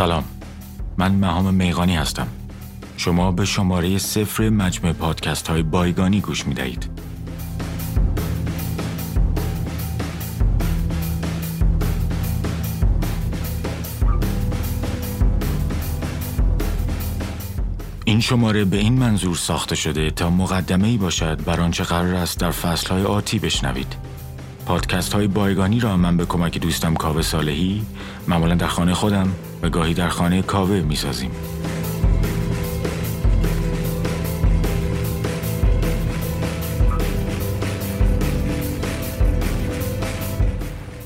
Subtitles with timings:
[0.00, 0.24] سلام
[0.98, 2.26] من مهام میغانی هستم
[2.96, 6.90] شما به شماره صفر مجموع پادکست های بایگانی گوش می دهید.
[18.04, 22.38] این شماره به این منظور ساخته شده تا مقدمه ای باشد بر آنچه قرار است
[22.38, 23.96] در فصل های آتی بشنوید.
[24.66, 27.86] پادکست های بایگانی را من به کمک دوستم کاوه صالحی
[28.28, 31.30] معمولا در خانه خودم و گاهی در خانه کاوه می سازیم.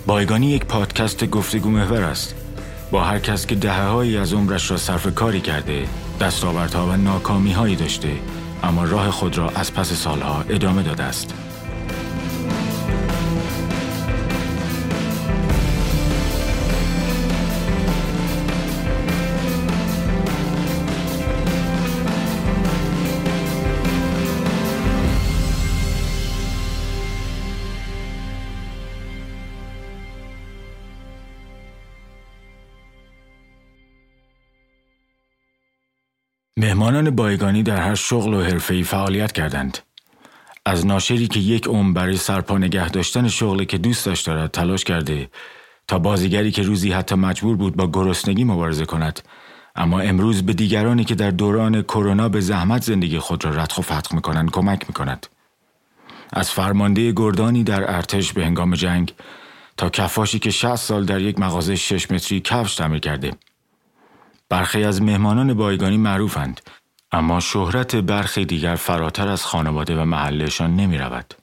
[0.06, 2.34] بایگانی یک پادکست گفتگو محور است
[2.90, 5.84] با هر کس که دهههایی از عمرش را صرف کاری کرده
[6.20, 8.12] دستاوردها و ناکامی هایی داشته
[8.62, 11.34] اما راه خود را از پس سالها ادامه داده است
[36.56, 39.78] مهمانان بایگانی در هر شغل و حرفه‌ای فعالیت کردند.
[40.66, 45.28] از ناشری که یک عمر برای سرپا نگه داشتن شغلی که دوستش دارد تلاش کرده
[45.88, 49.20] تا بازیگری که روزی حتی مجبور بود با گرسنگی مبارزه کند
[49.76, 53.82] اما امروز به دیگرانی که در دوران کرونا به زحمت زندگی خود را ردخ و
[53.82, 55.26] فتخ می‌کنند کمک می‌کند
[56.32, 59.14] از فرمانده گردانی در ارتش به هنگام جنگ
[59.76, 63.30] تا کفاشی که 60 سال در یک مغازه 6 متری کفش تعمیر کرده
[64.48, 66.60] برخی از مهمانان بایگانی معروفند
[67.12, 71.34] اما شهرت برخی دیگر فراتر از خانواده و محلشان نمی رود.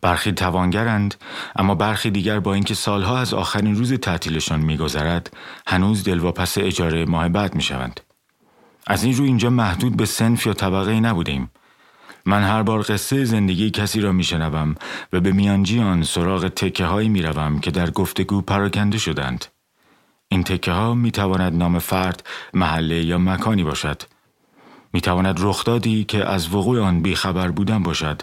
[0.00, 1.14] برخی توانگرند
[1.56, 7.28] اما برخی دیگر با اینکه سالها از آخرین روز تعطیلشان میگذرد هنوز دلواپس اجاره ماه
[7.28, 8.00] بعد می شوند.
[8.86, 11.50] از این رو اینجا محدود به سنف یا طبقه نبودیم.
[12.26, 14.74] من هر بار قصه زندگی کسی را میشنوم
[15.12, 19.44] و به میانجی آن سراغ تکه هایی می روم که در گفتگو پراکنده شدند.
[20.32, 24.02] این تکه ها می تواند نام فرد، محله یا مکانی باشد.
[24.92, 28.22] می تواند رخدادی که از وقوع آن بیخبر بودن باشد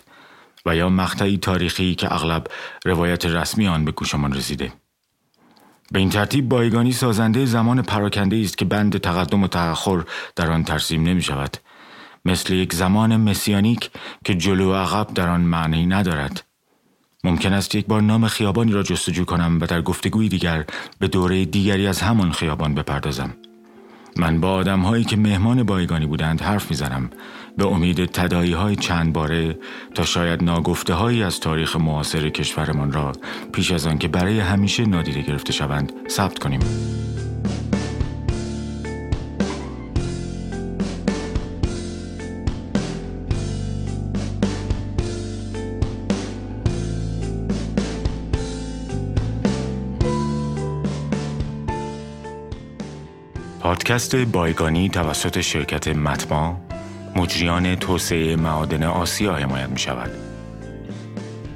[0.65, 2.47] و یا مقطعی تاریخی که اغلب
[2.85, 4.73] روایت رسمی آن به گوشمان رسیده.
[5.91, 10.03] به این ترتیب بایگانی سازنده زمان پراکنده است که بند تقدم و تأخر
[10.35, 11.57] در آن ترسیم نمی شود.
[12.25, 13.91] مثل یک زمان مسیانیک
[14.25, 16.48] که جلو و عقب در آن معنی ندارد.
[17.23, 20.65] ممکن است یک بار نام خیابانی را جستجو کنم و در گفتگوی دیگر
[20.99, 23.33] به دوره دیگری از همان خیابان بپردازم.
[24.17, 27.09] من با آدم هایی که مهمان بایگانی بودند حرف می‌زنم
[27.57, 29.57] به امید تدایی های چند باره
[29.95, 33.11] تا شاید ناگفته هایی از تاریخ معاصر کشورمان را
[33.53, 36.59] پیش از آن که برای همیشه نادیده گرفته شوند ثبت کنیم.
[53.89, 56.61] پادکست بایگانی توسط شرکت متما
[57.15, 60.11] مجریان توسعه معادن آسیا حمایت می شود.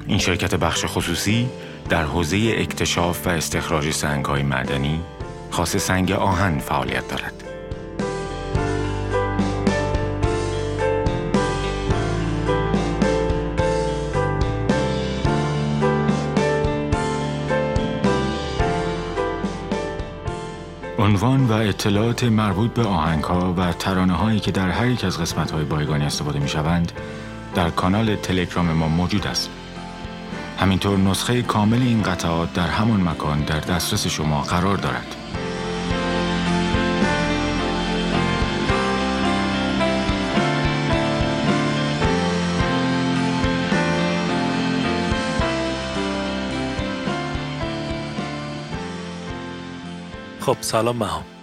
[0.06, 1.48] این شرکت بخش خصوصی
[1.88, 5.00] در حوزه اکتشاف و استخراج سنگ های معدنی
[5.50, 7.33] خاص سنگ آهن فعالیت دارد.
[21.62, 25.64] اطلاعات مربوط به آهنگ ها و ترانه هایی که در هر یک از قسمت های
[25.64, 26.92] بایگانی استفاده می شوند
[27.54, 29.50] در کانال تلگرام ما موجود است.
[30.58, 35.16] همینطور نسخه کامل این قطعات در همان مکان در دسترس شما قرار دارد.
[50.40, 51.33] خب سلام مهام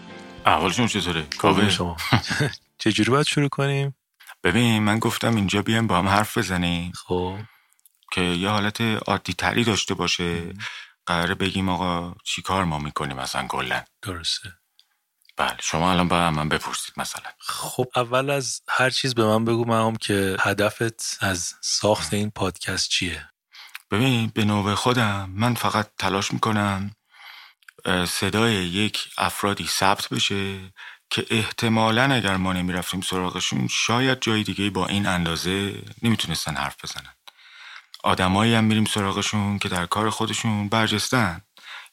[0.45, 1.97] احوالشون چطوره؟ کاوه شما.
[2.77, 3.95] چجوری باید شروع کنیم؟
[4.43, 6.91] ببین من گفتم اینجا بیایم با هم حرف بزنیم.
[6.91, 7.37] خب.
[8.11, 10.53] که یه حالت عادی تری داشته باشه.
[11.05, 14.53] قراره بگیم آقا چی کار ما می‌کنیم مثلا کلا؟ درسته.
[15.37, 17.29] بله شما الان با من بپرسید مثلا.
[17.39, 22.89] خب اول از هر چیز به من بگو مهام که هدفت از ساخت این پادکست
[22.89, 23.29] چیه؟
[23.91, 26.91] ببین به نوبه خودم من فقط تلاش می‌کنم
[28.07, 30.59] صدای یک افرادی ثبت بشه
[31.09, 37.13] که احتمالا اگر ما نمی‌رفتیم سراغشون شاید جای دیگه با این اندازه نمی‌تونستن حرف بزنن.
[38.03, 41.41] آدمایی هم میریم سراغشون که در کار خودشون برجستن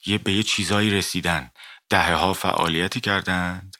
[0.06, 1.50] یه به یه چیزایی رسیدن
[1.88, 3.76] دهه ها فعالیتی کردند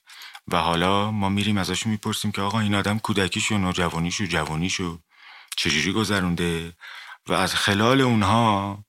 [0.49, 4.99] و حالا ما میریم ازشون می‌پرسیم که آقا این آدم کودکیشو نوجوانیشو جوانیشو
[5.57, 6.73] چجوری گذرونده
[7.27, 8.85] و از خلال اونها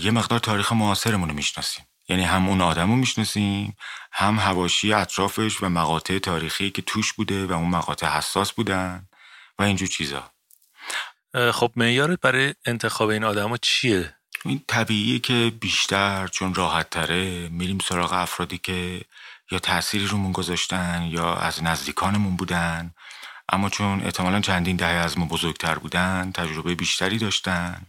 [0.00, 1.84] یه مقدار تاریخ معاصرمون رو می‌شناسیم.
[2.08, 3.76] یعنی هم اون آدم رو می‌شناسیم
[4.12, 9.08] هم هواشی اطرافش و مقاطع تاریخی که توش بوده و اون مقاطع حساس بودن
[9.58, 10.30] و اینجور چیزا.
[11.52, 14.14] خب معیارت برای انتخاب این آدما چیه؟
[14.44, 19.00] این طبیعیه که بیشتر چون راحت تره میریم سراغ افرادی که
[19.50, 22.94] یا تأثیری رومون گذاشتن یا از نزدیکانمون بودن
[23.48, 27.86] اما چون احتمالا چندین دهه از ما بزرگتر بودن تجربه بیشتری داشتن.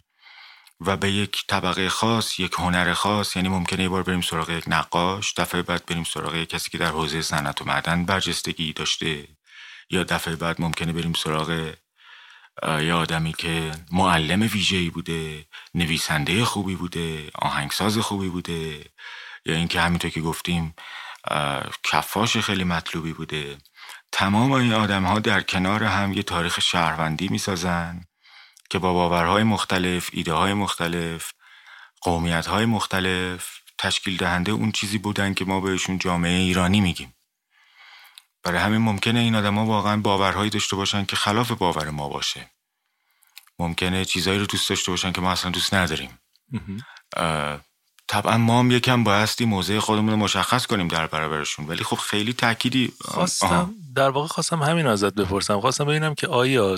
[0.81, 4.63] و به یک طبقه خاص یک هنر خاص یعنی ممکنه یه بار بریم سراغ یک
[4.67, 9.27] نقاش دفعه بعد بریم سراغ کسی که در حوزه صنعت و معدن برجستگی داشته.
[9.89, 11.73] یا دفعه بعد ممکنه بریم سراغ
[12.63, 15.45] یه آدمی که معلم ویژه‌ای بوده
[15.75, 18.85] نویسنده خوبی بوده آهنگساز خوبی بوده.
[19.45, 20.75] یا اینکه همینطور که گفتیم
[21.83, 23.57] کفاش خیلی مطلوبی بوده.
[24.11, 28.05] تمام این آدم ها در کنار هم یه تاریخ شهروندی می‌سازن.
[28.69, 31.31] که با باورهای مختلف، ایده های مختلف،
[32.01, 37.13] قومیت های مختلف تشکیل دهنده اون چیزی بودن که ما بهشون جامعه ایرانی میگیم.
[38.43, 42.51] برای همین ممکنه این آدما واقعا باورهایی داشته باشن که خلاف باور ما باشه.
[43.59, 46.19] ممکنه چیزایی رو دوست داشته باشن که ما اصلا دوست نداریم.
[48.07, 52.33] طبعا ما هم یکم بایستی موضع خودمون رو مشخص کنیم در برابرشون ولی خب خیلی
[52.33, 56.77] تأکیدی خواستم در واقع خواستم همین ازت بپرسم خواستم ببینم که آیا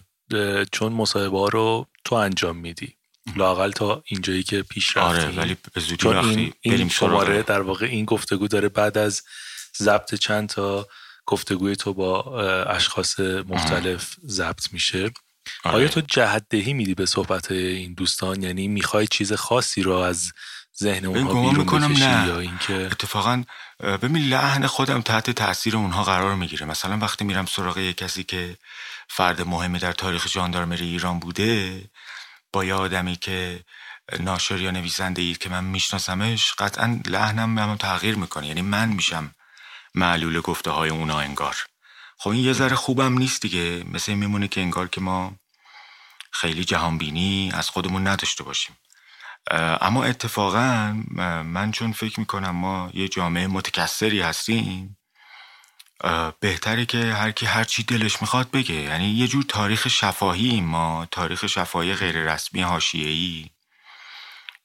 [0.72, 2.95] چون مصاحبه ها رو تو انجام میدی.
[3.36, 5.22] لاقل تا اینجایی که پیش رفتی.
[5.22, 9.22] آره ولی به زودی چون این, این شماره در واقع این گفتگو داره بعد از
[9.78, 10.88] ضبط چند تا
[11.25, 15.12] گفتگوی تو با اشخاص مختلف ضبط میشه.
[15.63, 15.75] آره.
[15.75, 20.31] آیا تو جهت دهی میدی به صحبت این دوستان؟ یعنی می‌خوای چیز خاصی رو از
[20.80, 22.28] ذهن اونها بیرون می‌کنم نه.
[22.28, 23.44] یا اینکه؟ اتفاقا
[23.80, 26.66] ببین لحن خودم تحت تاثیر اونها قرار می‌گیره.
[26.66, 28.57] مثلا وقتی میرم سراغ یه کسی که
[29.13, 31.83] فرد مهمی در تاریخ جاندارمری ایران بوده
[32.53, 33.63] با یه آدمی که
[34.19, 38.47] ناشر یا نویسنده اید که من میشناسمش قطعا لحنم هم تغییر می‌کنه.
[38.47, 39.31] یعنی من میشم
[39.95, 41.55] معلول گفته های اونا انگار.
[42.17, 43.83] خب این یه ذره خوبم نیست دیگه.
[43.91, 45.35] مثل میمونه که انگار که ما
[46.31, 48.77] خیلی جهانبینی از خودمون نداشته باشیم.
[49.81, 50.95] اما اتفاقا
[51.45, 54.97] من چون فکر می‌کنم ما یه جامعه متکثری هستیم
[56.39, 58.75] بهتره که هر کی هر چی دلش می‌خواد بگه.
[58.75, 63.50] یعنی یه جور تاریخ شفاهی ما تاریخ شفاهی غیر رسمی حاشیه‌ای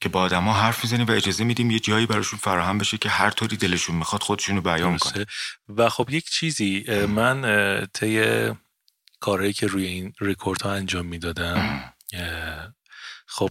[0.01, 3.31] که با آدما حرف می‌زنیم و اجازه میدیم یه جایی براشون فراهم بشه که هر
[3.31, 5.27] طوری دلشون می‌خواد خودشونو بیان کنه.
[5.69, 8.49] و خب یک چیزی من طی
[9.21, 11.95] کارهایی که روی این ریکورد ها انجام می‌دادم
[13.27, 13.51] خب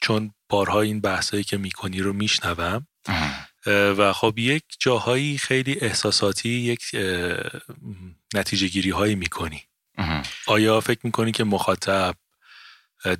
[0.00, 2.86] چون بارها این بحثایی که می‌کنی رو میشنوم
[3.66, 6.82] و خب یک جاهایی خیلی احساساتی یک
[8.34, 9.62] نتیجه گیری هایی می‌کنی
[10.46, 12.14] آیا فکر می‌کنی که مخاطب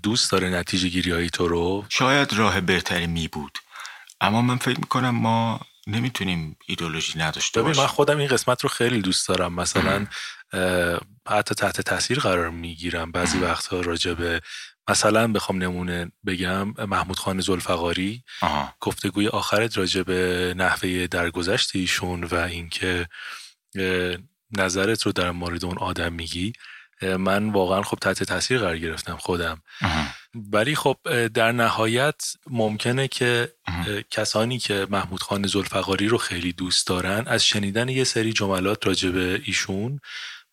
[0.03, 3.59] دوست داره نتیجه گیری هایی تو رو؟ شاید راه بهتری می بود.
[4.21, 9.01] اما من فکر می‌کنم ما نمی‌تونیم ایدولوژی نداشته باشیم من خودم این قسمت رو خیلی
[9.01, 9.53] دوست دارم.
[9.53, 10.07] مثلا
[11.29, 14.41] حتی تحت تاثیر قرار می‌گیرم بعضی وقتها راجع به
[14.89, 18.23] مثلا بخوام نمونه بگم محمود خان زلفقاری.
[18.81, 23.09] گفتگوی آخرت راجع به نحوه درگذشت ایشون و اینکه
[24.51, 26.53] نظرت رو در مورد اون آدم میگی
[27.03, 29.63] من واقعا خب تحت تاثیر قرار گرفتم خودم.
[30.35, 33.53] ولی خب در نهایت ممکنه که
[34.11, 39.11] کسانی که محمود خان زلفقاری رو خیلی دوست دارن از شنیدن یه سری جملات راجع
[39.11, 40.01] به ایشون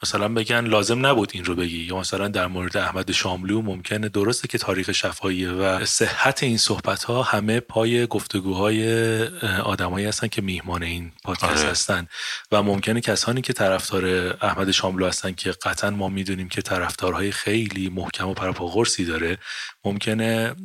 [0.03, 4.09] مثلا بگن لازم نبود این رو بگی یا مثلا در مورد احمد شاملو ممکنه.
[4.09, 9.23] درسته که تاریخ شفاییه و صحت این صحبت ها همه پای گفتگوهای
[9.63, 11.69] آدمایی هستن که میهمان این پادکست آره.
[11.69, 12.07] هستن.
[12.51, 14.05] و ممکنه کسانی که طرفدار
[14.41, 19.37] احمد شاملو هستن که قطعا ما می‌دونیم که طرفدارهای خیلی محکم و پرپاقرسی داره
[19.85, 20.55] ممکنه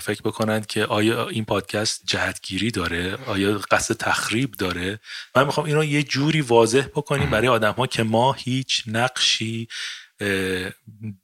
[0.00, 5.00] فکر بکنند که آیا این پادکست جهتگیری داره؟ آیا قصد تخریب داره؟
[5.36, 9.68] من می‌خوام این رو یه جوری واضح بکنیم برای آدم ها که ما هیچ نقشی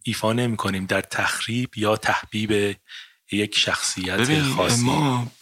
[0.02, 2.76] ایفا نمی کنیم در تخریب یا تحبیب
[3.32, 4.84] یک شخصیت خاصی.
[4.84, 5.32] ما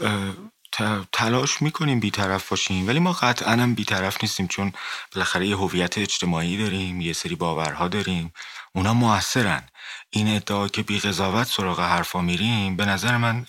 [1.13, 4.73] تلاش می‌کنیم بیطرف باشیم ولی ما قطعا هم بیطرف نیستیم چون
[5.15, 8.33] بالاخره یه هویت اجتماعی داریم یه سری باورها داریم
[8.73, 9.69] اونا موثرن.
[10.11, 13.47] این ادعا که بی قضاوت سراغ حرفا میریم به نظر من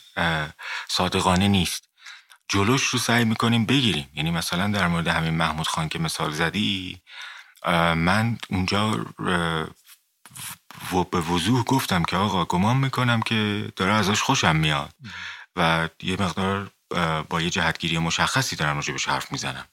[0.90, 1.90] صادقانه نیست.
[2.50, 4.10] جلوش رو سعی می‌کنیم بگیریم.
[4.14, 7.02] یعنی مثلا در مورد همین محمود خان که مثال زدی
[7.96, 9.06] من اونجا
[11.12, 14.94] به وضوح گفتم که آقا گمان می‌کنم که داره ازش خوشم میاد.
[15.56, 16.72] و یه مقدار
[17.30, 19.66] با یه جهتگیری مشخصی دارم راجبش حرف می‌زنم.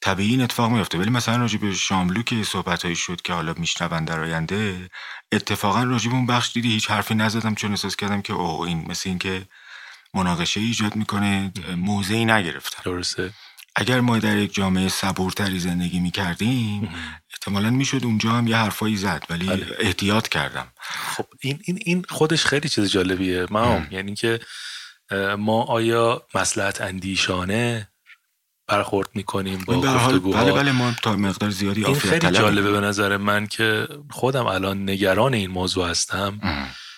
[0.00, 4.04] طبیعی این اتفاق میفته ولی مثلا راجب به شاملو که صحبت شد که حالا میشنون
[4.04, 4.90] در آینده
[5.32, 9.08] اتفاقا راجب اون بخش دیدی هیچ حرفی نزدم چون احساس کردم که اوه این مثل
[9.08, 9.42] این که
[10.14, 12.82] مناقشه ایجاد می‌کنه موضعی نگرفتم.
[12.84, 13.32] درسته.
[13.76, 16.94] اگر ما در یک جامعه صبورتری زندگی می‌کردیم
[17.32, 19.76] احتمالا می‌شد اونجا هم یه حرفایی زد ولی بله.
[19.78, 20.66] احتیاط کردم.
[21.16, 24.40] خب این, این, این خودش خیلی چیز جالبیه ما یعنی که
[25.38, 27.88] ما آیا مسلحت اندیشانه
[28.68, 33.16] برخورد می‌کنیم با گفتگوها بله بله ما تا مقدار زیادی این خیلی جالبه به نظر
[33.16, 36.40] من که خودم الان نگران این موضوع هستم.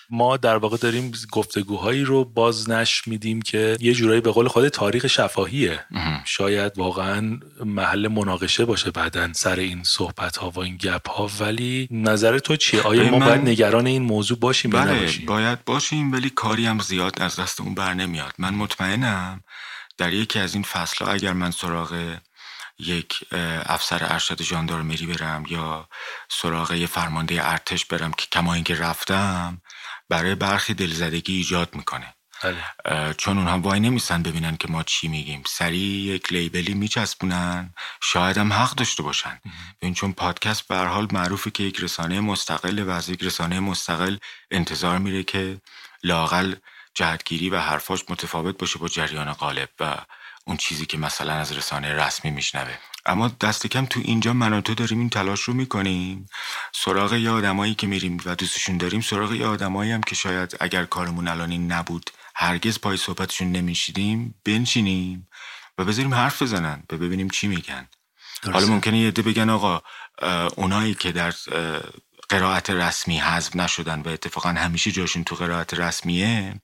[0.09, 5.07] ما در واقع داریم گفتگوهایی رو بازنش میدیم که یه جورایی به قول خود تاریخ
[5.07, 5.85] شفاهیه.
[6.25, 11.87] شاید واقعا محل مناقشه باشه بعدا سر این صحبت ها و این گپ ها ولی
[11.91, 16.65] نظر تو چیه؟ آیا ما باید نگران این موضوع باشیم بله باید باشیم ولی کاری
[16.65, 18.33] هم زیاد از دستمون بر نمیاد.
[18.37, 19.43] من مطمئنم
[19.97, 22.17] در یکی از این فصل اگر من سراغ
[22.79, 23.19] یک
[23.65, 25.89] افسر ارشد ژاندارمری برم یا
[26.29, 29.61] سراغ یه فرمانده ارتش برم که کما اینکه رفتم
[30.13, 32.15] برای برخی دلزدگی ایجاد می‌کنه.
[32.43, 33.13] بله.
[33.13, 35.43] چون اونها وای نمیستن ببینن که ما چی میگیم.
[35.47, 37.73] سریع یک لیبلی میچسبونن.
[38.01, 39.39] شاید هم حق داشته باشن.
[39.81, 44.17] ببین چون پادکست به حال معروفه که یک رسانه مستقل و از یک رسانه مستقل
[44.51, 45.61] انتظار میره که
[46.03, 46.55] لاقل
[46.93, 49.97] جهتگیری و حرفاش متفاوت باشه با جریان غالب و
[50.45, 52.77] اون چیزی که مثلا از رسانه رسمی میشنوه.
[53.05, 56.25] اما دست کم تو اینجا من و تو داریم این تلاش رو می‌کنیم.
[56.73, 60.85] سراغ یه آدمایی که میریم و دوستشون داریم سراغ یه آدمایی هم که شاید اگر
[60.85, 65.27] کارمون الان این نبود هرگز پای صحبتشون نمیشیدیم بنشینیم
[65.77, 67.87] و بذاریم حرف بزنن و ببینیم چی میگن.
[68.53, 69.81] حالا ممکنه یه عده بگن آقا
[70.55, 71.33] اونایی که در
[72.29, 76.61] قرائت رسمی حذف نشدن و اتفاقا همیشه جاشون تو قرائت رسمیه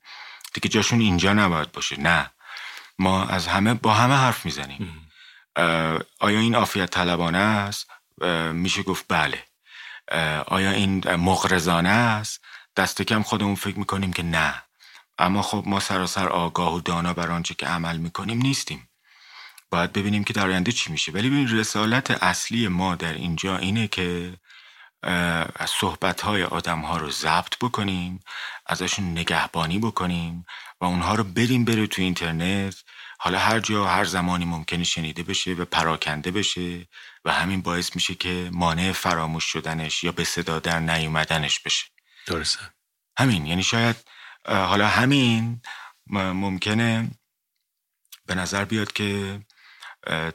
[0.54, 2.00] دیگه جاشون اینجا نباید باشه.
[2.00, 2.30] نه.
[2.98, 5.09] ما از همه با همه حرف می‌زنیم.
[6.18, 7.90] آیا این آفیت طلبانه است؟
[8.52, 9.44] میشه گفت بله.
[10.46, 12.44] آیا این مغرزانه است؟
[12.76, 14.62] دست کم خودمون فکر می‌کنیم که نه.
[15.18, 18.88] اما خب ما سراسر آگاه و دانا بر آنچه که عمل می‌کنیم نیستیم.
[19.70, 21.12] باید ببینیم که در آینده چی میشه.
[21.12, 24.36] ولی ببین رسالت اصلی ما در اینجا اینه که
[25.56, 28.20] از صحبت های آدم رو ضبط بکنیم
[28.66, 30.46] ازشون نگهبانی بکنیم
[30.80, 32.74] و اونها رو بریم بره تو اینترنت
[33.22, 36.88] حالا هر جا هر زمانی ممکنه شنیده بشه و پراکنده بشه
[37.24, 41.84] و همین باعث میشه که مانع فراموش شدنش یا به صدا در نیومدنش بشه.
[42.26, 42.60] درسته.
[43.18, 43.96] همین یعنی شاید
[44.46, 45.62] حالا همین
[46.06, 47.10] ممکنه
[48.26, 49.40] به نظر بیاد که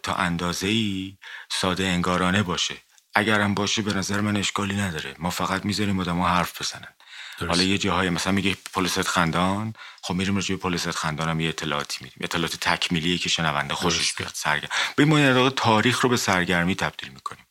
[0.04, 1.18] تا اندازه ای
[1.52, 2.76] ساده انگارانه باشه.
[3.14, 5.16] اگرم باشه به نظر من اشکالی نداره.
[5.20, 6.96] ما فقط می‌ذاریم آدم حرف بزنن.
[7.40, 11.98] حالا یه جاهای مثلا میگه پلیست خندان خب میریم راجع پلیست خندان هم یه اطلاعاتی
[12.02, 12.18] میدیم.
[12.22, 14.70] اطلاعات تکمیلی که شنونده خوشش بیاد سرگرم.
[14.96, 17.46] به ما تاریخ رو به سرگرمی تبدیل می‌کنیم.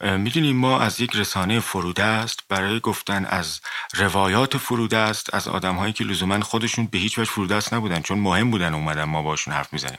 [0.00, 3.60] می‌دونیم ما از یک رسانه فروده است برای گفتن از
[3.94, 8.02] روایات فروده است از آدم هایی که لزوما خودشون به هیچ وجه فروده است نبودن
[8.02, 9.98] چون مهم بودن اومدن ما باشون حرف می‌زنیم.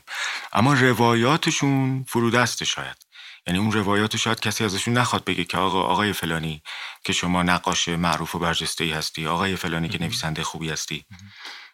[0.53, 3.08] اما روایاتشون فروده است شاید.
[3.47, 6.61] یعنی اون روایات شاید کسی ازشون نخواد بگه که آقا آقای فلانی
[7.03, 11.05] که شما نقاش معروف و برجسته ای هستی آقای فلانی که نویسنده خوبی هستی.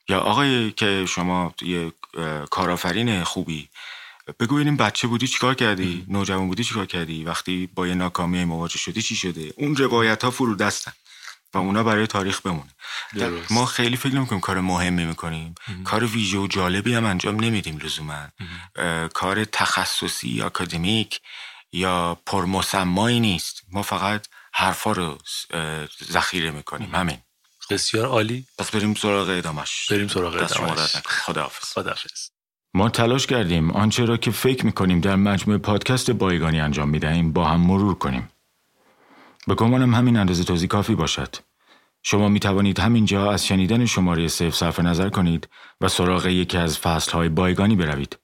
[0.09, 1.91] یا آقای که شما یه
[2.51, 3.69] کارآفرین خوبی.
[4.39, 8.77] بگو این بچه بودی چیکار کردی؟ نوجوان بودی چیکار کردی؟ وقتی با یه ناکامی مواجه
[8.77, 10.91] شدی چی شده؟ اون روایت ها فرو دستن
[11.53, 12.69] و اونا برای تاریخ بمونه.
[13.49, 15.55] ما خیلی فکر نمی‌کنیم کار مهمی می‌کنیم.
[15.83, 18.27] کار ویژه و جالبی هم انجام نمیدیم لزوما.
[19.13, 21.21] کار تخصصی اکادمیک
[21.75, 23.61] یا پرمسمایی نیست.
[23.71, 25.17] ما فقط حرفا رو
[26.11, 26.95] ذخیره می‌کنیم.
[26.95, 27.17] همین.
[27.69, 28.45] بسیار عالی.
[28.57, 31.73] پس بریم سراغ ادامش بریم سراغ ادامش خداحافظ.
[31.73, 32.29] خداحافظ.
[32.73, 37.45] ما تلاش کردیم آنچه را که فکر می‌کنیم در مجموع پادکست بایگانی انجام می‌دهیم با
[37.45, 38.29] هم مرور کنیم.
[39.47, 41.35] به گمانم همین اندازه توضیح کافی باشد.
[42.03, 45.49] شما می توانید همینجا از شنیدن شماره صفر صرف نظر کنید
[45.81, 48.17] و سراغ یکی از فصلهای بایگانی بروید.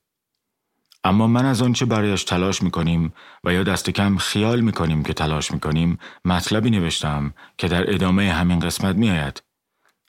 [1.03, 5.51] اما من از آنچه برایش تلاش می‌کنیم و یا دست کم خیال می‌کنیم که تلاش
[5.51, 9.43] می‌کنیم مطلبی نوشتم که در ادامه همین قسمت میآید.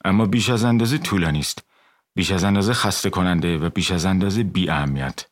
[0.04, 1.64] اما بیش از اندازه طولانی است
[2.14, 5.26] بیش از اندازه خسته کننده و بیش از اندازه بی اهمیت.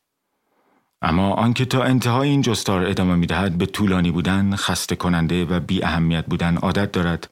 [1.03, 5.85] اما آنکه تا انتهای این جستار ادامه می‌دهد به طولانی بودن خسته کننده و بی
[5.85, 7.31] اهمیت بودن عادت دارد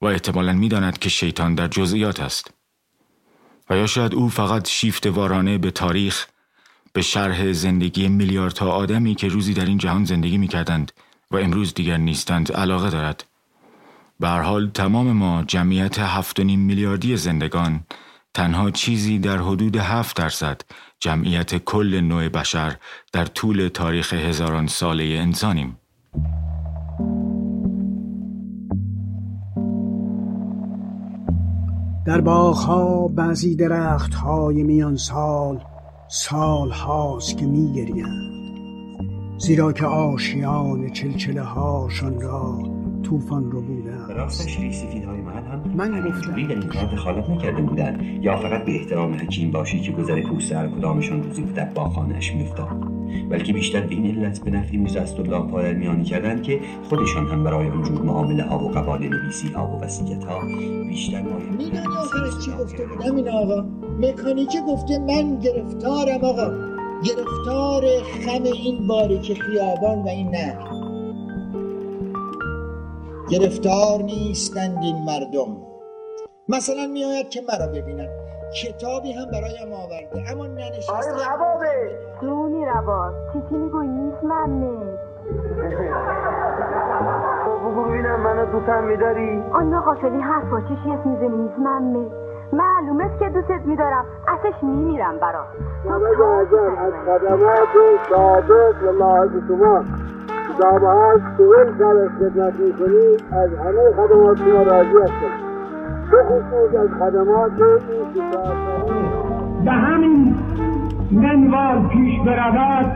[0.00, 2.54] و احتمالا می‌داند که شیطان در جزئیات است.
[3.70, 6.26] و یا شاید او فقط شیفت وارانه به تاریخ
[6.92, 10.92] به شرح زندگی میلیاردها آدمی که روزی در این جهان زندگی می کردند
[11.30, 13.24] و امروز دیگر نیستند علاقه دارد.
[14.20, 17.80] به حال تمام ما جمعیت هفت میلیاردی زندگان
[18.34, 20.60] تنها چیزی در حدود هفت درصد
[21.00, 22.76] جمعیت کل نوع بشر
[23.12, 25.78] در طول تاریخ هزاران ساله انسانیم.
[32.06, 35.60] در باغها بعضی درختهای میان سال
[36.10, 38.04] سال هاست که می
[39.38, 42.58] زیرا که آشیان چلچله هاشان را
[43.02, 44.06] طوفان رو بودن
[45.78, 46.32] من گفتم.
[46.32, 50.52] در این کار دخالت نکرده بودن یا فقط به احترام حکیم باشی که گذر پوست
[50.52, 52.68] هر کدامشان روزی بود در باخانش میافتاد؟
[53.30, 57.68] بلکه بیشتر به این علت به نفی میز الله میانی کردند که خودشان هم برای
[57.68, 60.40] آنجور معامله ها و قبال نویسی ها و وسیعت ها
[60.88, 63.66] بیشتر مایل می‌دونی آخرش چی گفته بودم این آقا؟
[64.00, 66.50] مکانیکی گفته من گرفتارم آقا.
[67.04, 67.84] گرفتار
[68.24, 70.58] خم این باریک خیابان و این نه
[73.30, 75.67] گرفتار نیستند این مردم.
[76.50, 78.08] مثلا میآید که مرا ببینند
[78.62, 80.32] کتابی هم برایم آورده.
[80.32, 83.12] اما ننشسته آی ربابه دونی رباب.
[83.32, 84.60] چیچی میگوی؟ نیست من
[87.64, 91.82] بگو ببینم منو دوستم میداری؟ آنا قافلی حرفا چشی اسم می‌زنی نیست من
[92.52, 94.04] معلوم است که دوستت میدارم.
[94.28, 95.44] ازش میمیرم برا
[95.84, 96.46] تو از
[97.04, 97.68] خدمات
[98.10, 99.84] ثابت و لاحظ شما.
[100.54, 105.47] کتابه ها سوال سر خدمت می‌کنی از همه خدمات شما راضی هستم.
[106.98, 107.52] خدمات
[109.64, 110.34] به همین
[111.10, 112.92] منوال پیش برود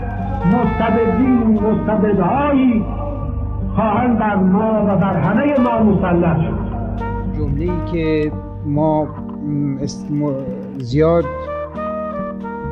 [0.47, 2.85] مستبدین مستبدهایی
[3.75, 6.59] خواهند بر ما و بر همه ما مسلط شد.
[7.38, 8.33] جمله ای که
[8.66, 9.09] ما
[10.78, 11.25] زیاد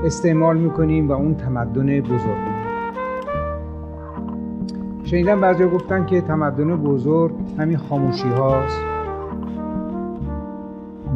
[0.05, 2.51] استعمال می‌کنیم و اون تمدن بزرگ.
[5.05, 8.90] شنیدم بعضی گفتن که تمدن بزرگ همین خاموشی هاست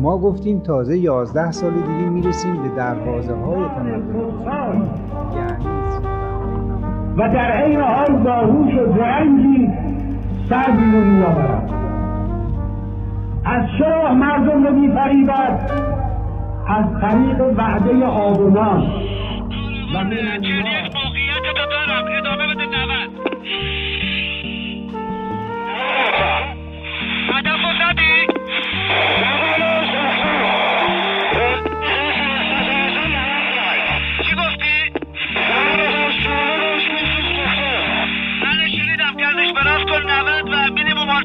[0.04, 4.90] ما گفتیم تازه یازده سال دیگه می‌رسیم به دروازه های تمدن.
[5.36, 5.64] یعنی
[7.16, 9.68] و در عین حال باهوش و زرنگی
[10.48, 11.70] سر بیرون میآورد.
[13.44, 15.70] از شاه مردم رو میفریبد
[16.68, 18.82] از طریق وعده آبونان
[19.94, 20.04] و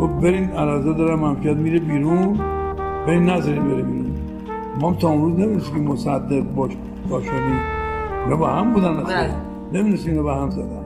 [0.00, 2.38] گفت برین عرضه دارم ممکن میره بیرون.
[3.06, 4.10] برین نظرین بره بیرون.
[4.80, 6.76] ما تا اون روز نمی‌دونستیم که مصدق باش
[7.10, 7.38] کاشانی
[8.24, 9.26] اینا با هم بودن اصلا.
[9.72, 10.84] نمی‌دونستیم اینا با هم زدن.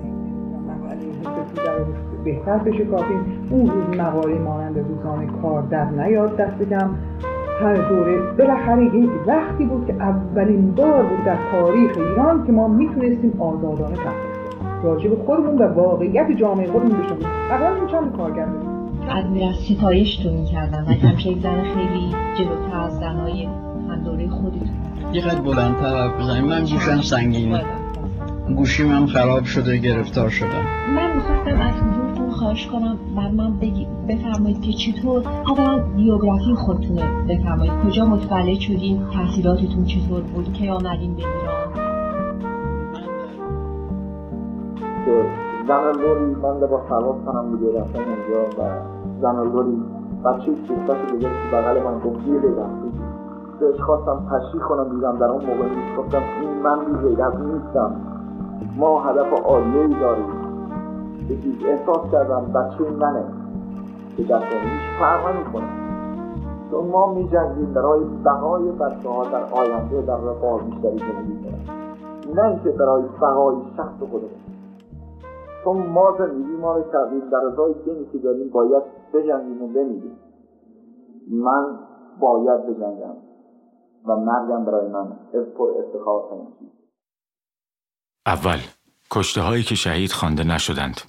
[2.25, 3.15] بهتر بشه کافی
[3.51, 6.91] اون روز مقاله مانند روزانه کار در نیاد دست کم.
[7.63, 12.69] هر دوره بالاخره یک وقتی بود که اولین بار بود در تاریخ ایران که ما
[12.69, 18.31] می‌تونستیم آزادانه تحقیق راجع به خودمون و واقعیت جامعه خودمون بشنویم اول این چند کار
[18.31, 18.72] کردیم
[19.11, 24.71] از می‌رفت ستایشتون می‌کردم و کم یک زن خیلی جلوتر از زنهای هم دوره خودتون.
[25.13, 26.45] یه قد بلندتر حرف بزنیم.
[26.45, 27.65] من گوشم سنگینه
[28.57, 30.65] گوشیم هم خراب شده گرفتار شدم
[30.97, 37.27] من می‌خواستم از حضورتون خواهش کنم بر من بگی بفرمایید که چطور اولا بیوگرافی خودتون
[37.29, 37.73] بفرمایید.
[37.73, 41.83] کجا متولد شدین؟ تحصیلاتتون چطور بود؟ که آمدین به ایران؟
[45.69, 48.81] زن لوری من لباس سوار کنم دیگه رفتم اونجا و
[49.21, 49.83] زن لوری
[50.25, 52.41] بچه دوستاش دیگه که بغل من گفت یه
[53.63, 55.97] بهش خواستم تشریح کنم دیدم در اون موقع نیست.
[55.99, 57.09] گفتم این من بی
[57.53, 57.97] نیستم.
[58.77, 60.27] ما هدف عالیه داریم.
[61.29, 63.25] که احساس کردم بچه منه.
[64.17, 65.69] که دست هیچ فرق نمی‌کنه.
[66.71, 72.35] چون ما می جنگیم برای بقای بچه ها در آینده در رفاه بیشتری زندگی کنن
[72.35, 74.52] نه اینکه برای بقای شخص خودمون.
[75.65, 78.83] چون ما زندگی ما رو کردیم در ازای دینی که داریم باید
[79.15, 80.19] بجنگیم و بمیریم.
[81.29, 81.79] من
[82.21, 83.17] باید بجنگم
[84.07, 85.17] و مرگم برای من
[85.59, 86.23] پر افتخار
[88.27, 88.59] اول
[89.11, 91.01] کشته هایی که شهید خوانده نشدند.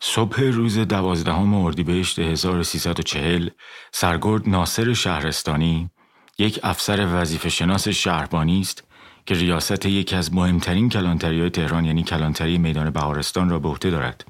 [0.00, 3.48] صبح روز دوازدهم اردیبهشت 1340
[3.92, 5.90] سرگرد ناصر شهرستانی
[6.38, 8.89] یک افسر وظیفه شناس شهربانی است
[9.26, 13.90] که ریاست یکی از مهمترین کلانتری های تهران یعنی کلانتری میدان بهارستان را به عهده
[13.90, 14.24] دارد.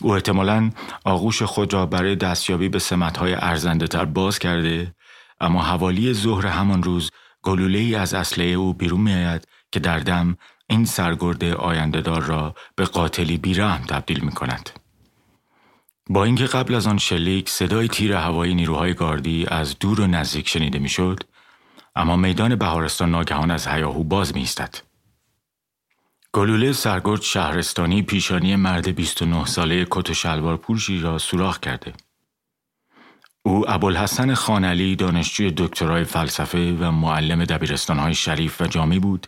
[0.00, 0.70] او احتمالا
[1.04, 4.94] آغوش خود را برای دستیابی به سمتهای ارزنده تر باز کرده
[5.40, 7.10] اما حوالی ظهر همان روز
[7.42, 10.36] گلوله ای از اسلحه او بیرون می آید که در دم
[10.68, 14.70] این سرگرد آیندهدار را به قاتلی بیرحم تبدیل می کند.
[16.10, 20.48] با اینکه قبل از آن شلیک صدای تیر هوایی نیروهای گاردی از دور و نزدیک
[20.48, 21.20] شنیده می‌شد
[21.94, 24.74] اما میدان بهارستان ناگهان از هیاهو باز می ایستد.
[26.32, 31.92] گلوله سرگرد شهرستانی پیشانی مرد 29 ساله کت و شلوار پوشی را سوراخ کرده.
[33.42, 39.26] او ابوالحسن خانعلی دانشجوی دکترای فلسفه و معلم دبیرستانهای شریف و جامی بود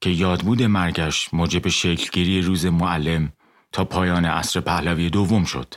[0.00, 3.32] که یادبود مرگش موجب شکلگیری روز معلم
[3.72, 5.74] تا پایان عصر پهلوی دوم شد.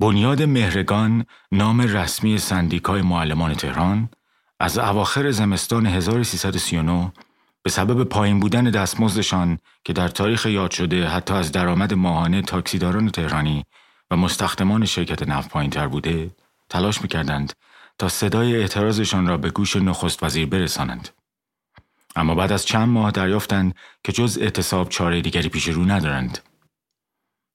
[0.00, 4.08] بنیاد مهرگان نام رسمی سندیکای معلمان تهران
[4.62, 7.12] از اواخر زمستان 1339
[7.62, 13.10] به سبب پایین بودن دستمزدشان که در تاریخ یاد شده حتی از درآمد ماهانه تاکسیداران
[13.10, 13.64] تهرانی
[14.10, 16.30] و مستخدمان شرکت نفت پایین تر بوده
[16.68, 17.52] تلاش می‌کردند
[17.98, 21.08] تا صدای اعتراضشان را به گوش نخست وزیر برسانند.
[22.16, 26.38] اما بعد از چند ماه دریافتند که جز اعتصاب چاره دیگری پیش رو ندارند.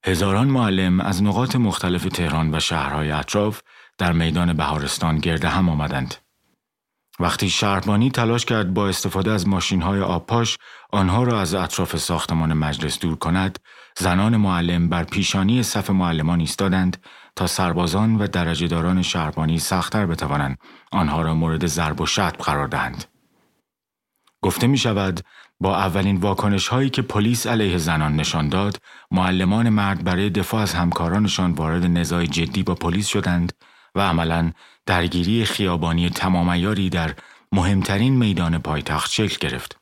[0.05, 3.61] هزاران معلم از نقاط مختلف تهران و شهرهای اطراف
[3.97, 6.26] در میدان بهارستان گرد هم آمدند.
[7.19, 10.58] وقتی شهربانی تلاش کرد با استفاده از ماشین های آبپاش
[10.91, 13.60] آنها را از اطراف ساختمان مجلس دور کند،
[13.97, 16.97] زنان معلم بر پیشانی صف معلمان ایستادند
[17.36, 20.58] تا سربازان و درجه داران شهربانی سختتر بتوانند
[20.91, 23.06] آنها را مورد ضرب و شتم قرار دهند.
[24.41, 25.21] گفته می شود
[25.60, 28.77] با اولین واکنش هایی که پلیس علیه زنان نشان داد،
[29.12, 33.53] معلمان مرد برای دفاع از همکارانشان وارد نزاع جدی با پلیس شدند
[33.97, 34.51] و عملا
[34.86, 37.13] درگیری خیابانی تمامیاری در
[37.51, 39.77] مهمترین میدان پایتخت شکل گرفت.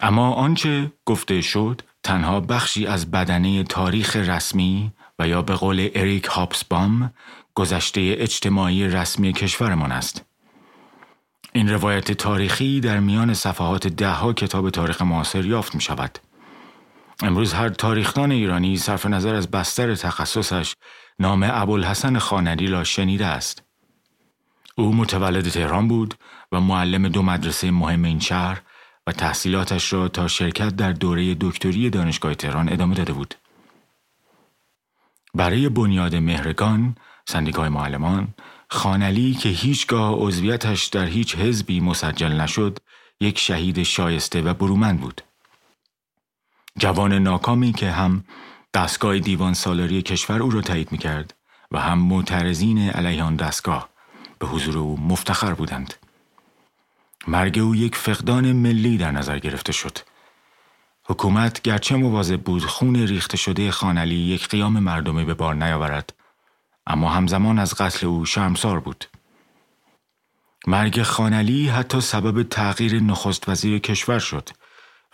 [0.00, 6.24] اما آنچه گفته شد تنها بخشی از بدنه تاریخ رسمی و یا به قول اریک
[6.24, 7.12] هاپسبام
[7.54, 10.24] گذشته اجتماعی رسمی کشورمان است.
[11.52, 16.18] این روایت تاریخی در میان صفحات دهها کتاب تاریخ معاصر یافت می شود.
[17.22, 20.74] امروز هر تاریخدان ایرانی صرف نظر از بستر تخصصش
[21.18, 23.62] نام ابوالحسن خانری را شنیده است.
[24.76, 26.14] او متولد تهران بود
[26.52, 28.62] و معلم دو مدرسه مهم این شهر
[29.06, 33.34] و تحصیلاتش را تا شرکت در دوره دکتری دانشگاه تهران ادامه داده بود.
[35.34, 36.96] برای بنیاد مهرگان،
[37.28, 38.28] سندیکای معلمان،
[38.68, 42.78] خانلی که هیچگاه عضویتش در هیچ حزبی مسجل نشد،
[43.20, 45.22] یک شهید شایسته و برومند بود.
[46.78, 48.24] جوان ناکامی که هم
[48.74, 51.34] دستگاه دیوان سالاری کشور او را تایید می کرد
[51.70, 53.88] و هم معترضین علیه آن دستگاه
[54.38, 55.94] به حضور او مفتخر بودند.
[57.26, 59.98] مرگ او یک فقدان ملی در نظر گرفته شد.
[61.04, 66.14] حکومت گرچه مواظب بود خون ریخته شده خانلی یک قیام مردمی به بار نیاورد
[66.86, 69.04] اما همزمان از قتل او شرمسار بود.
[70.66, 74.48] مرگ خانلی حتی سبب تغییر نخست وزیر کشور شد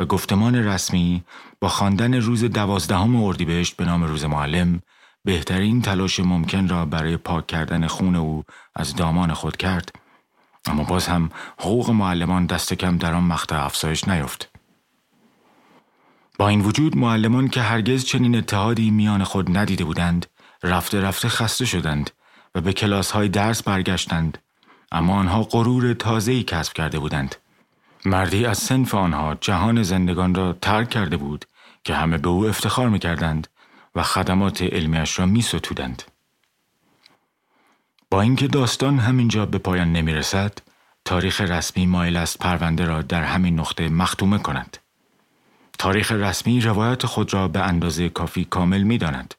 [0.00, 1.24] و گفتمان رسمی
[1.60, 4.80] با خواندن روز دوازدهم اردیبهشت به نام روز معلم
[5.24, 8.44] بهترین تلاش ممکن را برای پاک کردن خون او
[8.76, 9.92] از دامان خود کرد.
[10.66, 14.50] اما باز هم حقوق معلمان دست کم در آن مقطع افزایش نیافت.
[16.38, 20.26] با این وجود معلمان که هرگز چنین اتحادی میان خود ندیده بودند
[20.62, 22.10] رفته رفته خسته شدند
[22.54, 24.38] و به کلاس های درس برگشتند.
[24.92, 27.36] اما آنها غرور تازه‌ای کسب کرده بودند.
[28.08, 31.44] مردی از سنف آنها جهان زندگان را ترک کرده بود
[31.84, 33.48] که همه به او افتخار می‌کردند
[33.94, 36.02] و خدمات علمیش را می ستودند.
[38.10, 40.58] با اینکه داستان همینجا به پایان نمی رسد،
[41.04, 44.76] تاریخ رسمی مایل است پرونده را در همین نقطه مختومه کند.
[45.78, 49.34] تاریخ رسمی روایت خود را به اندازه کافی کامل می داند.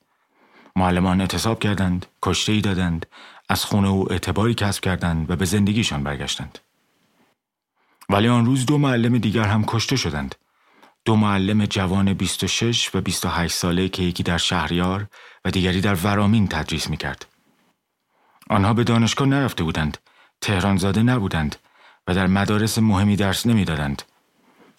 [0.75, 3.05] معلمان اعتصاب کردند، کشته ای دادند،
[3.49, 6.59] از خونه او اعتباری کسب کردند و به زندگیشان برگشتند.
[8.09, 10.35] ولی آن روز دو معلم دیگر هم کشته شدند.
[11.05, 15.07] دو معلم جوان 26 و 28 ساله که یکی در شهریار
[15.45, 17.25] و دیگری در ورامین تدریس می کرد.
[18.49, 19.97] آنها به دانشگاه نرفته بودند،
[20.41, 21.55] تهران زاده نبودند
[22.07, 24.01] و در مدارس مهمی درس نمی‌دادند.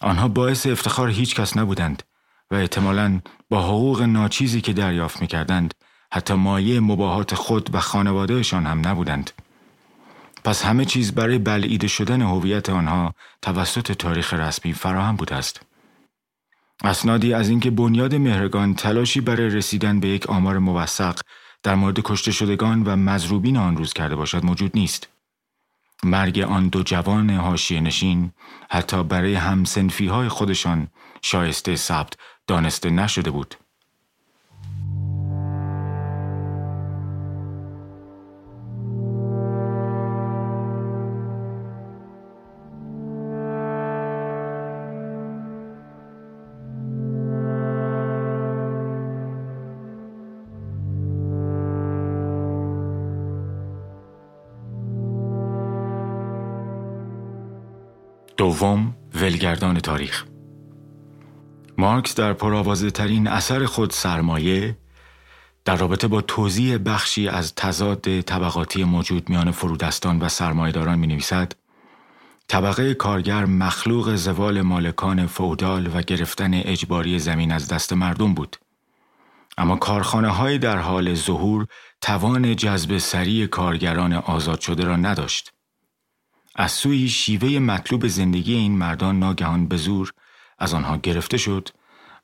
[0.01, 2.03] آنها باعث افتخار هیچ کس نبودند
[2.51, 5.75] و احتمالاً با حقوق ناچیزی که دریافت می کردند
[6.13, 9.31] حتی مایه مباهات خود و خانوادهشان هم نبودند.
[10.45, 15.61] پس همه چیز برای بلعیده شدن هویت آنها توسط تاریخ رسمی فراهم بوده است.
[16.85, 21.21] اسنادی از اینکه بنیاد مهرگان تلاشی برای رسیدن به یک آمار موثق
[21.63, 25.09] در مورد کشته شدگان و مذروبین آن روز کرده باشد موجود نیست.
[26.05, 28.33] مرگ آن دو جوان حاشیه نشین
[28.71, 30.89] حتی برای همسنفی های خودشان
[31.23, 32.13] شایسته ثبت
[32.47, 33.55] دانسته نشده بود.
[58.51, 60.25] دوم ولگردان تاریخ.
[61.79, 64.77] مارکس در پرآوازه ترین اثر خود سرمایه
[65.65, 71.53] در رابطه با توضیح بخشی از تضاد طبقاتی موجود میان فرودستان و سرمایهداران می نویسد
[72.49, 78.57] طبقه کارگر مخلوق زوال مالکان فودال و گرفتن اجباری زمین از دست مردم بود.
[79.59, 81.67] اما کارخانه های در حال ظهور
[82.01, 85.53] توان جذب سریع کارگران آزاد شده را نداشت.
[86.55, 90.13] از سوی شیوه مطلوب زندگی این مردان ناگهان به زور
[90.59, 91.69] از آنها گرفته شد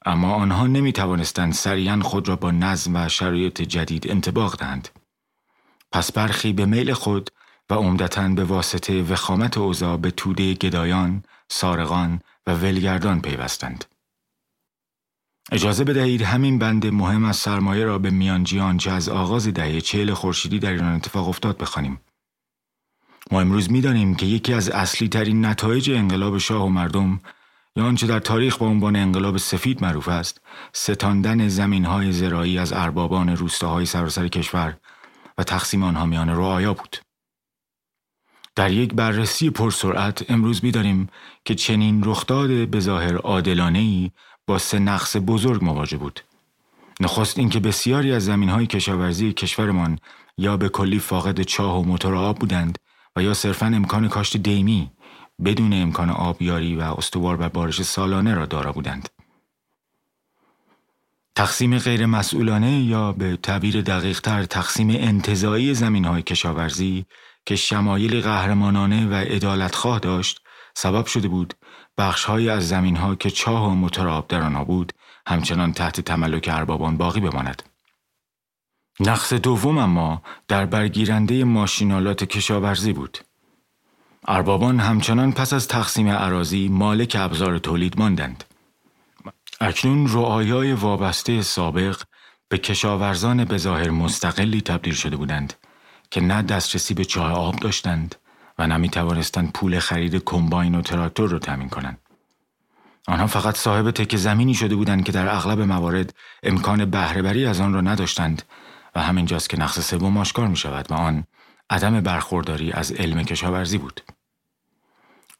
[0.07, 4.89] اما آنها نمی توانستند سریعا خود را با نظم و شرایط جدید انتباق دهند.
[5.93, 7.31] پس برخی به میل خود
[7.71, 13.85] و عمدتا به واسطه وخامت اوضاع به توده گدایان، سارقان و ولگردان پیوستند.
[15.53, 20.15] اجازه بدهید همین بند مهم از سرمایه را به میانجی آنچه از آغاز دهه چهل
[20.15, 22.01] خورشیدی در ایران اتفاق افتاد بخوانیم.
[23.31, 27.21] ما امروز می‌دانیم که یکی از اصلی ترین نتایج انقلاب شاه و مردم
[27.77, 30.41] یا آنچه در تاریخ با عنوان انقلاب سفید معروف است
[30.73, 34.77] ستاندن زمین های زراعی از اربابان روستاهای سراسر کشور
[35.39, 36.97] و تقسیم آنها میان رعایا بود.
[38.55, 41.09] در یک بررسی پرسرعت امروز می‌دانیم
[41.45, 44.11] که چنین رخداد به ظاهر عادلانه
[44.47, 46.21] با سه نقص بزرگ مواجه بود.
[47.01, 49.99] نخست اینکه بسیاری از زمین های کشاورزی کشورمان
[50.39, 52.79] یا به کلی فاقد چاه و موتور آب بودند
[53.17, 54.91] و یا صرفا امکان کاشت دیمی
[55.45, 59.09] بدون امکان آبیاری و استوار و بارش سالانه را دارا بودند.
[61.37, 67.07] تقسیم غیر مسئولانه یا به تعبیر دقیقتر تقسیم انتظایی زمین های کشاورزی
[67.47, 70.41] که شمایل قهرمانانه و ادالتخواه داشت
[70.75, 71.55] سبب شده بود
[71.99, 74.93] بخشهایی از زمین ها که چاه و متراب در آنها بود
[75.27, 77.63] همچنان تحت تملک اربابان باقی بماند.
[79.01, 83.19] نقص دوم اما در برگیرنده ماشینالات کشاورزی بود.
[84.29, 88.45] اربابان همچنان پس از تقسیم عراضی مالک ابزار تولید ماندند.
[89.61, 92.03] اکنون رعایای وابسته سابق
[92.49, 95.55] به کشاورزان به ظاهر مستقلی تبدیل شده بودند
[96.11, 98.15] که نه دسترسی به چاه آب داشتند
[98.59, 101.99] و نه می توانستند پول خرید کمباین و تراکتور را تامین کنند.
[103.09, 107.75] آنها فقط صاحب تک زمینی شده بودند که در اغلب موارد امکان بهرهبری از آن
[107.75, 108.43] را نداشتند
[108.97, 111.25] و همینجاست که نقص سوم آشکار می شود و آن
[111.71, 114.01] عدم برخورداری از علم کشاورزی بود.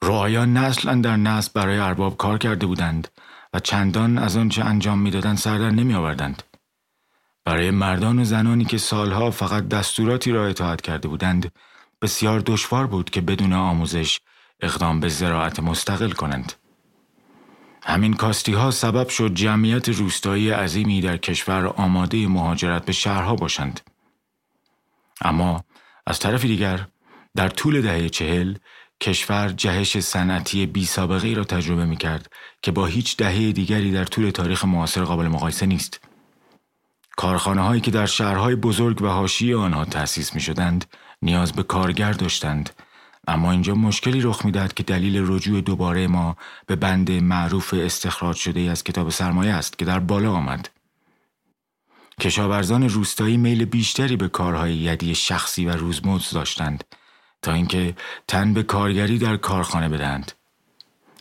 [0.03, 3.09] رعایان نسل در نسل برای ارباب کار کرده بودند
[3.55, 6.43] و چندان از آنچه انجام می‌دادند سردر نمی آوردند.
[7.45, 11.53] برای مردان و زنانی که سالها فقط دستوراتی را اطاعت کرده بودند
[12.03, 14.21] بسیار دشوار بود که بدون آموزش
[14.61, 16.53] اقدام به زراعت مستقل کنند.
[17.89, 23.81] همین کاستی ها سبب شد جمعیت روستایی عظیمی در کشور آماده مهاجرت به شهرها باشند.
[25.21, 25.65] اما
[26.07, 26.87] از طرف دیگر
[27.37, 28.55] در طول دهه چهل
[29.01, 34.05] کشور جهش صنعتی بی سابقه را تجربه می کرد که با هیچ دهه دیگری در
[34.05, 36.01] طول تاریخ معاصر قابل مقایسه نیست.
[37.17, 40.85] کارخانه هایی که در شهرهای بزرگ و حاشیه آنها تأسیس می شدند
[41.23, 42.71] نیاز به کارگر داشتند
[43.27, 46.37] اما اینجا مشکلی رخ می‌دهد که دلیل رجوع دوباره ما
[46.67, 50.69] به بند معروف استخراج شده از کتاب سرمایه است که در بالا آمد.
[52.21, 56.85] کشاورزان روستایی میل بیشتری به کارهای یدی شخصی و روزمزد داشتند
[57.43, 57.97] تا اینکه
[58.29, 60.33] تن به کارگری در کارخانه بدهند.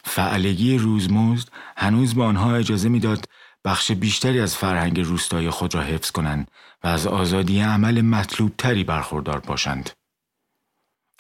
[0.03, 3.25] فعلگی روزمزد هنوز به آنها اجازه می‌داد
[3.65, 6.51] بخش بیشتری از فرهنگ روستایی خود را حفظ کنند
[6.83, 9.89] و از آزادی عمل مطلوب تری برخوردار باشند.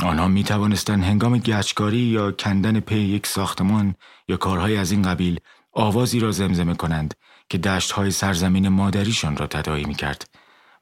[0.03, 3.95] آنها می توانستند هنگام گچکاری یا کندن پی یک ساختمان
[4.27, 5.39] یا کارهای از این قبیل
[5.73, 7.13] آوازی را زمزمه کنند
[7.49, 10.29] که دشتهای سرزمین مادریشان را تدایی می کرد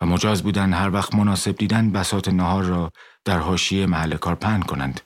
[0.01, 2.91] و مجاز بودند هر وقت مناسب دیدن بسات نهار را
[3.25, 5.01] در حاشیه محل کار پهن کنند.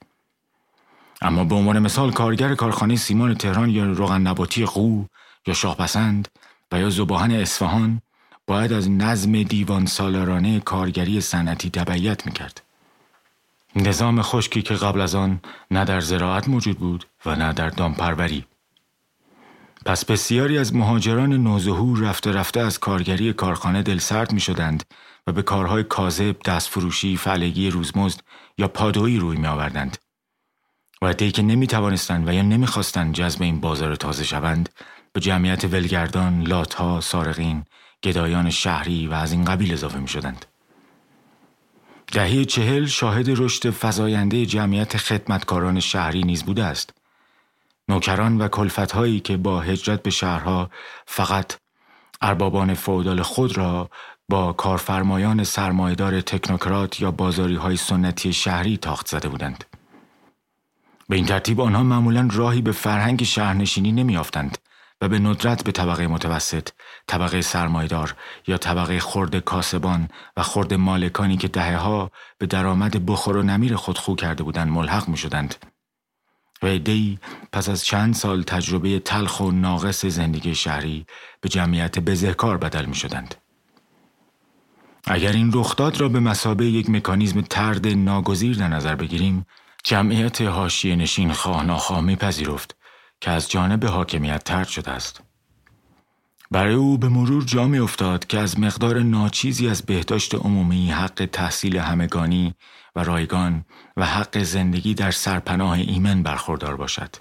[1.22, 5.06] اما به عنوان مثال کارگر کارخانه سیمان تهران یا روغن نباتی قو
[5.48, 6.28] یا شاهپسند
[6.72, 8.02] و یا زباهن اصفهان
[8.48, 12.67] باید از نظم دیوان سالارانه کارگری صنعتی تبعیت می‌کرد.
[13.78, 18.46] نظام خشکی که قبل از آن نه در زراعت موجود بود و نه در دامپروری
[19.86, 24.84] پس بسیاری از مهاجران نوظهور رفته رفته از کارگری کارخانه دلسرد می شدند
[25.28, 28.20] و به کارهای کاذب، دستفروشی، فلگی روزمزد
[28.58, 29.98] یا پادویی روی می آوردند.
[31.02, 34.70] و که نمی توانستند و یا نمی خواستند جذب این بازار تازه شوند
[35.14, 37.66] به جمعیت ولگردان، لاتها، سارقین،
[38.04, 40.46] گدایان شهری و از این قبیل اضافه می شدند.
[42.12, 46.94] دهه چهل شاهد رشد فزاینده جمعیت خدمتکاران شهری نیز بوده است.
[47.90, 50.70] نوکران و کلفتهایی که با هجرت به شهرها
[51.06, 51.54] فقط
[52.22, 53.90] اربابان فودال خود را
[54.30, 59.64] با کارفرمایان سرمایدار تکنوکرات یا بازاری های سنتی شهری تاخت زده بودند.
[61.10, 64.58] به این ترتیب آنها معمولا راهی به فرهنگ شهرنشینی نمیافتند
[65.02, 66.70] و به ندرت به طبقه متوسط،
[67.08, 68.16] طبقه سرمایدار
[68.48, 70.08] یا طبقه خرد کاسبان
[70.38, 74.68] و خرد مالکانی که دهه ها به درآمد بخور و نمیر خود خو کرده بودند
[74.68, 75.56] ملحق می شدند.
[76.64, 77.20] و دی
[77.52, 81.06] پس از چند سال تجربه تلخ و ناقص زندگی شهری
[81.42, 83.36] به جمعیت بزهکار بدل می شدند.
[85.04, 89.46] اگر این رخداد را به مسابه یک مکانیزم ترد ناگزیر در نظر بگیریم
[89.84, 92.77] جمعیت هاشی نشین خواه می پذیرفت
[93.22, 95.22] که از جانب حاکمیت ترد شده است.
[96.52, 101.30] برای او به مرور جا می افتاد که از مقدار ناچیزی از بهداشت عمومی حق
[101.32, 102.56] تحصیل همگانی
[102.96, 103.66] و رایگان
[103.98, 107.16] و حق زندگی در سرپناه ایمن برخوردار باشد.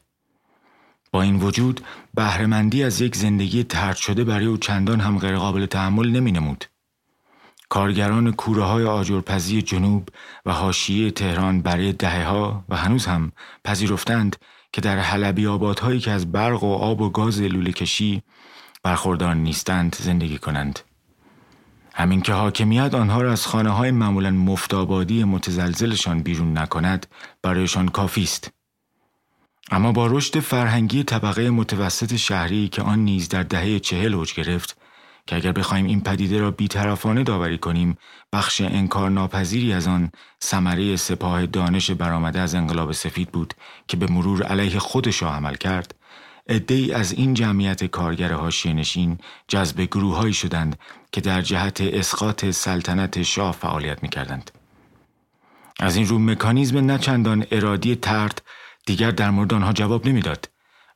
[1.12, 1.80] با این وجود
[2.14, 6.64] بهرهمندی از یک زندگی ترد شده برای او چندان هم غیرقابل تحمل نمی نمود.
[7.68, 10.08] کارگران کوره های آجرپزی جنوب
[10.46, 13.32] و حاشیه تهران برای دهه ها و هنوز هم
[13.64, 14.36] پذیرفتند
[14.76, 18.22] که در حلبی آبادهایی که از برق و آب و گاز لوله کشی
[18.82, 20.80] برخوردار نیستند زندگی کنند.
[21.94, 27.06] همین که حاکمیت آنها را از خانه های معمولا مفتابادی متزلزلشان بیرون نکند
[27.42, 28.50] برایشان کافی است.
[29.70, 34.76] اما با رشد فرهنگی طبقه متوسط شهری که آن نیز در دهه چهل اوج گرفت
[35.26, 37.98] که اگر بخواهیم این پدیده را بیطرفانه داوری کنیم
[38.32, 40.10] بخش انکار ناپذیری از آن
[40.44, 43.54] ثمره سپاه دانش برآمده از انقلاب سفید بود
[43.88, 45.94] که به مرور علیه خود شاه عمل کرد
[46.68, 50.78] ای از این جمعیت کارگر حاشیه نشین جذب گروههایی شدند
[51.12, 54.50] که در جهت اسقاط سلطنت شاه فعالیت می کردند.
[55.80, 58.42] از این رو مکانیزم نچندان ارادی ترد
[58.86, 60.48] دیگر در مورد آنها جواب نمی‌داد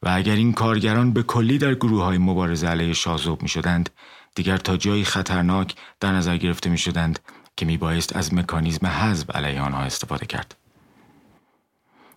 [0.02, 3.90] و اگر این کارگران به کلی در گروه های مبارزه علیه شاه می شدند
[4.34, 7.18] دیگر تا جایی خطرناک در نظر گرفته می شدند
[7.56, 10.56] که می بایست از مکانیزم حذف علیه آنها استفاده کرد.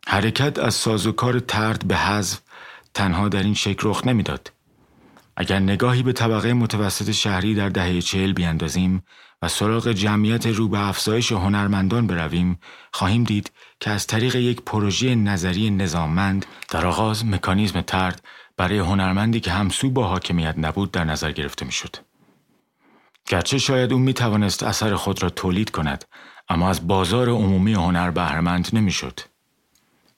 [0.08, 2.40] حرکت از سازوکار ترد به حذف
[2.94, 4.52] تنها در این شکل رخ نمی‌داد.
[5.38, 9.04] اگر نگاهی به طبقه متوسط شهری در دهه چهل بیاندازیم
[9.42, 12.60] و سراغ جمعیت رو به افزایش هنرمندان برویم
[12.94, 18.22] خواهیم دید که از طریق یک پروژه نظری نظاممند در آغاز مکانیزم ترد
[18.58, 21.96] برای هنرمندی که همسو با حاکمیت نبود در نظر گرفته می‌شد.
[23.26, 26.06] گرچه شاید او می توانست اثر خود را تولید کند
[26.50, 29.20] اما از بازار عمومی هنر بهرهمند نمی‌شد.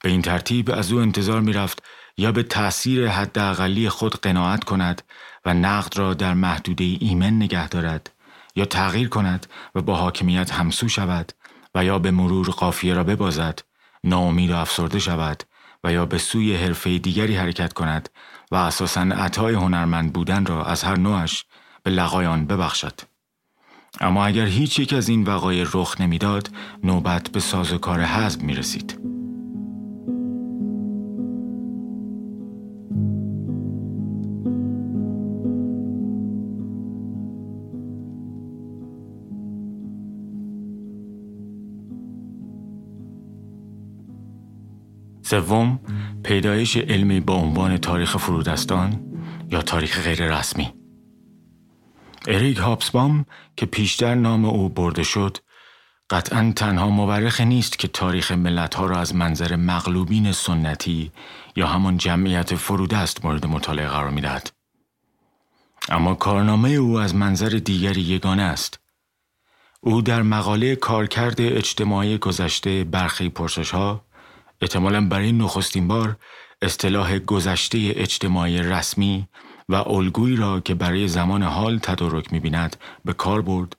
[0.04, 1.84] به این ترتیب از او انتظار می رفت
[2.18, 5.02] یا به تأثیر حداقلی خود قناعت کند
[5.46, 8.12] و نقد را در محدوده ایمن نگه دارد
[8.56, 11.32] یا تغییر کند و با حاکمیت همسو شود
[11.76, 13.60] و یا به مرور قافیه را ببازد
[14.04, 15.44] ناامید و افسرده شود
[15.86, 18.10] و یا به سوی حرفه دیگری حرکت کند
[18.52, 21.46] و اساسا عطای هنرمند بودن را از هر نوعش
[21.84, 23.00] به لقایان ببخشد.
[24.02, 26.50] اما اگر هیچ یک از این وقایع رخ نمی‌داد
[26.84, 29.15] نوبت به سازوکار حزب می رسید.
[45.28, 45.80] سوم
[46.24, 49.04] پیدایش علمی با عنوان تاریخ فرودستان
[49.52, 50.74] یا تاریخ غیر رسمی
[52.28, 53.26] اریک هابسبام
[53.58, 55.38] که پیشتر نام او برده شد
[56.10, 61.12] قطعا تنها مورخ نیست که تاریخ ملتها را از منظر مغلوبین سنتی
[61.56, 64.52] یا همان جمعیت فرودست مورد مطالعه قرار می‌دهد.
[65.90, 68.80] اما کارنامه او از منظر دیگری یگانه است.
[69.82, 74.05] او در مقاله کارکرد اجتماعی گذشته برخی پرسش ها
[74.62, 76.18] احتمالا برای نخستین بار
[76.62, 79.28] اصطلاح گذشته اجتماعی رسمی
[79.70, 82.76] و الگویی را که برای زمان حال تدارک می‌بیند
[83.06, 83.76] به کار برد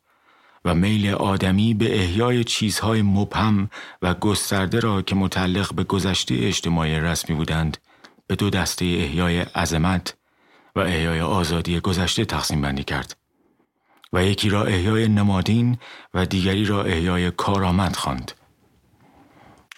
[0.64, 3.70] و میل آدمی به احیای چیزهای مبهم
[4.02, 7.78] و گسترده را که متعلق به گذشته اجتماعی رسمی بودند
[8.26, 10.16] به دو دسته احیای عظمت
[10.76, 13.16] و احیای آزادی گذشته تقسیم بندی کرد
[14.12, 15.78] و یکی را احیای نمادین
[16.14, 18.32] و دیگری را احیای کارآمد خواند.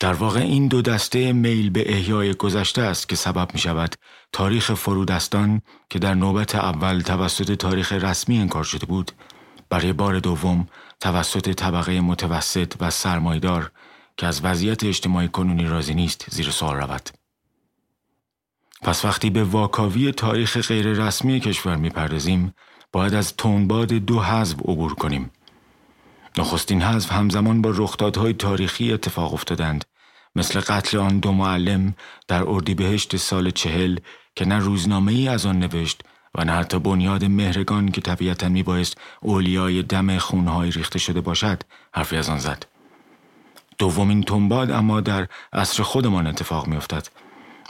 [0.00, 3.94] در واقع این دو دسته میل به احیای گذشته است که سبب می شود
[4.32, 9.12] تاریخ فرودستان که در نوبت اول توسط تاریخ رسمی انکار شده بود
[9.70, 10.66] برای بار دوم
[11.00, 13.70] توسط طبقه متوسط و سرمایدار
[14.16, 17.10] که از وضعیت اجتماعی کنونی راضی نیست زیر سوال رود.
[18.82, 22.54] پس وقتی به واکاوی تاریخ غیر رسمی کشور می‌پردازیم
[22.92, 25.30] باید از تونباد دو حزب عبور کنیم.
[26.38, 29.84] نخستین حزب همزمان با رخدادهای تاریخی اتفاق افتادند
[30.36, 31.94] مثل قتل آن دو معلم
[32.28, 33.98] در اردیبهشت سال چهل
[34.36, 36.02] که نه روزنامه ای از آن نوشت
[36.34, 41.62] و نه حتی بنیاد مهرگان که طبیعتا می بایست اولیای دم خونهای ریخته شده باشد
[41.94, 42.66] حرفی از آن زد.
[43.78, 47.08] دومین تنباد اما در عصر خودمان اتفاق می افتد.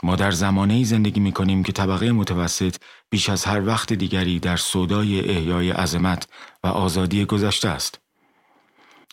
[0.03, 2.75] ما در زمانه ای زندگی می کنیم که طبقه متوسط
[3.09, 6.27] بیش از هر وقت دیگری در صدای احیای عظمت
[6.63, 8.08] و آزادی گذشته است.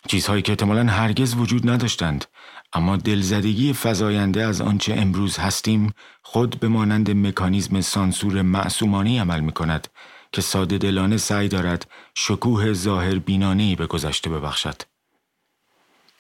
[0.07, 2.25] چیزهایی که احتمالا هرگز وجود نداشتند
[2.73, 9.53] اما دلزدگی فزاینده از آنچه امروز هستیم خود به مانند مکانیزم سانسور معصومانی عمل می
[9.53, 9.89] کند
[10.33, 14.83] که ساده دلانه سعی دارد شکوه ظاهر بینانهی به گذشته ببخشد.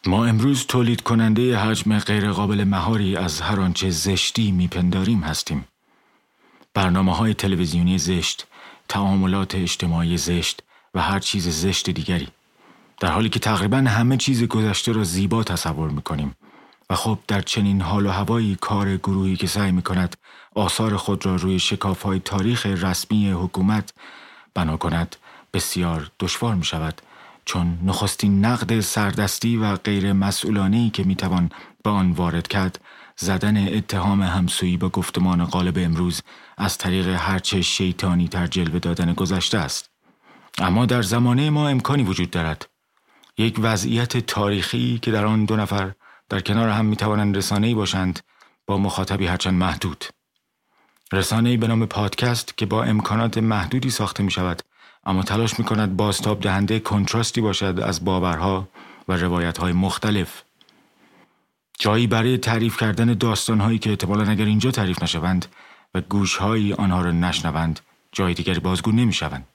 [0.06, 5.68] ما امروز تولید کننده حجم غیرقابل مهاری از هر آنچه زشتی میپنداریم هستیم.
[6.74, 8.46] برنامه های تلویزیونی زشت،
[8.88, 10.62] تعاملات اجتماعی زشت
[10.94, 12.28] و هر چیز زشت دیگری.
[13.00, 16.36] در حالی که تقریبا همه چیز گذشته را زیبا تصور می‌کنیم
[16.90, 20.16] و خب در چنین حال و هوایی کار گروهی که سعی می کند
[20.54, 23.94] آثار خود را روی شکاف های تاریخ رسمی حکومت
[24.54, 25.16] بنا کند
[25.54, 27.00] بسیار دشوار می شود
[27.44, 31.50] چون نخستین نقد سردستی و غیر مسئولانه که می توان
[31.82, 32.80] به آن وارد کرد
[33.16, 36.22] زدن اتهام همسویی با گفتمان غالب امروز
[36.58, 39.90] از طریق هرچه شیطانی تر جلوه دادن گذشته است.
[40.58, 42.66] اما در زمانه ما امکانی وجود دارد.
[43.38, 45.92] یک وضعیت تاریخی که در آن دو نفر
[46.28, 48.20] در کنار هم می توانند رسانه‌ای باشند
[48.66, 50.04] با مخاطبی هرچند محدود.
[51.12, 54.62] رسانه‌ای به نام پادکست که با امکانات محدودی ساخته می شود
[55.04, 58.68] اما تلاش می کند بازتاب دهنده کنتراستی باشد از باورها
[59.08, 60.42] و روایتهای مختلف.
[61.78, 65.46] جایی برای تعریف کردن داستانهایی که احتمالا اگر اینجا تعریف نشوند
[65.94, 67.80] و گوشهایی آنها را نشنوند
[68.12, 69.46] جای دیگری بازگو نمی شوند.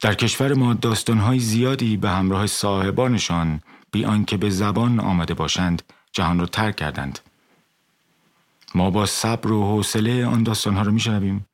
[0.00, 3.60] در کشور ما داستانهای زیادی به همراه صاحبانشان
[3.92, 5.82] بی آنکه به زبان آمده باشند
[6.12, 7.18] جهان را ترک کردند.
[8.74, 11.46] ما با صبر و حوصله آن داستانها را میشنویم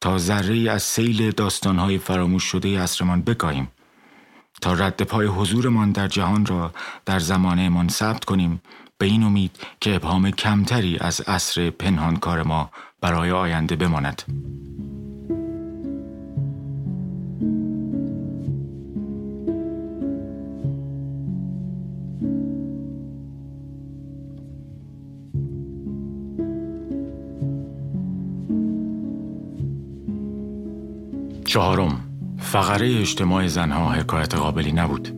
[0.00, 3.68] تا ذره از سیل داستانهای فراموش شده عصرمان بکاهیم
[4.60, 6.72] تا رد پای حضورمان در جهان را
[7.06, 8.62] در زمانهمان ثبت کنیم
[8.98, 12.70] به این امید که ابهام کمتری از عصر پنهانکار ما
[13.00, 14.22] برای آینده بماند.
[31.50, 32.00] چهارم.
[32.38, 35.08] فقره اجتماع زنها حکایت قابلی نبود.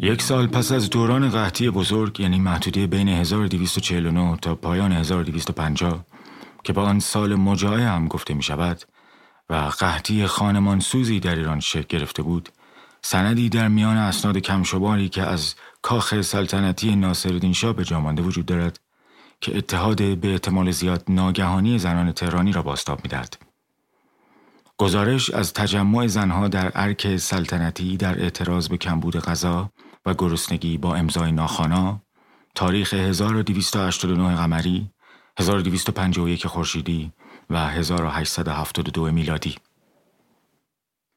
[0.00, 6.04] یک سال پس از دوران قحطی بزرگ یعنی محدوده بین 1249 تا پایان 1250
[6.64, 8.82] که با آن سال مجاعه هم گفته می شود
[9.50, 12.48] و قحطی خانمان سوزی در ایران شکل گرفته بود
[13.02, 18.80] سندی در میان اسناد کمشباری که از کاخ سلطنتی ناصرالدین شاه به جامانده وجود دارد
[19.40, 23.45] که اتحاد به احتمال زیاد ناگهانی زنان تهرانی را باستاب می‌دهد.
[24.78, 29.70] گزارش از تجمع زنها در ارک سلطنتی در اعتراض به کمبود غذا
[30.06, 32.02] و گرسنگی با امضای ناخانا
[32.54, 34.90] تاریخ 1289 قمری
[35.38, 37.12] 1251 خورشیدی
[37.50, 39.54] و 1872 میلادی.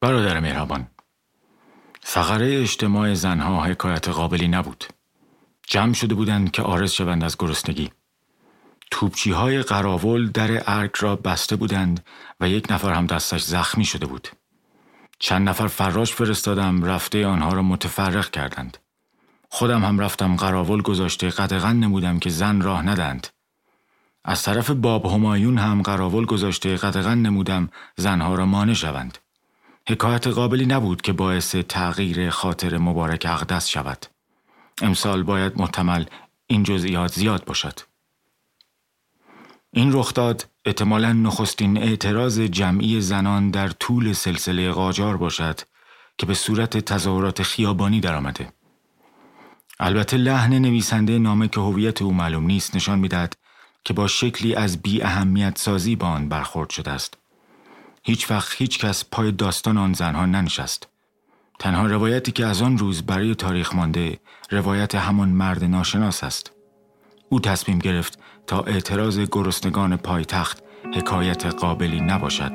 [0.00, 0.86] برادر مهربان
[2.00, 4.84] فقره اجتماع زنها حکایت قابلی نبود.
[5.66, 7.90] جمع شده بودند که آرز شوند از گرسنگی.
[8.90, 12.04] توپچی های قراول در ارک را بسته بودند
[12.40, 14.28] و یک نفر هم دستش زخمی شده بود.
[15.18, 18.78] چند نفر فراش فرستادم رفته آنها را متفرق کردند.
[19.48, 23.26] خودم هم رفتم قراول گذاشته قدغن نمودم که زن راه ندند.
[24.24, 29.18] از طرف باب همایون هم قراول گذاشته قدغن نمودم زنها را مانع شوند.
[29.88, 34.06] حکایت قابلی نبود که باعث تغییر خاطر مبارک اقدس شود.
[34.82, 36.04] امسال باید محتمل
[36.46, 37.89] این جزئیات زیاد باشد.
[39.72, 45.60] این رخداد احتمالا نخستین اعتراض جمعی زنان در طول سلسله قاجار باشد
[46.18, 48.52] که به صورت تظاهرات خیابانی درآمده.
[49.80, 53.36] البته لحن نویسنده نامه که هویت او معلوم نیست نشان می‌دهد
[53.84, 57.18] که با شکلی از بی اهمیت سازی با آن برخورد شده است.
[58.02, 60.88] هیچ وقت هیچ کس پای داستان آن زنها ننشست.
[61.58, 64.18] تنها روایتی که از آن روز برای تاریخ مانده
[64.50, 66.50] روایت همان مرد ناشناس است.
[67.28, 68.18] او تصمیم گرفت
[68.50, 70.62] تا اعتراض گرسنگان پایتخت
[70.94, 72.52] حکایت قابلی نباشد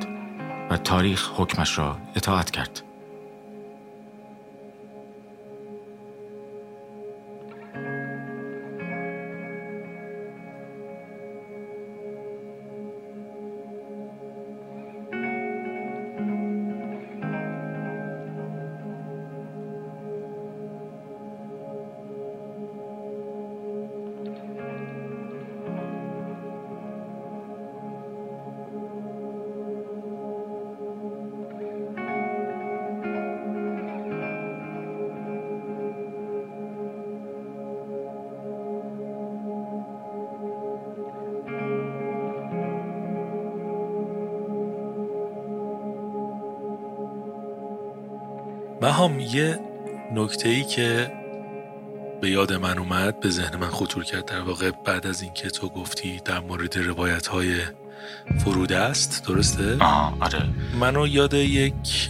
[0.70, 2.85] و تاریخ حکمش را اطاعت کرد.
[48.86, 49.60] مهام یه
[50.14, 51.12] نکته ای که
[52.22, 55.70] به یاد من اومد به ذهن من خطور کرد در واقع بعد از اینکه تو
[55.70, 57.60] گفتی در مورد روایت های
[58.40, 62.10] فروده است درسته؟ آه آره منو یاد یک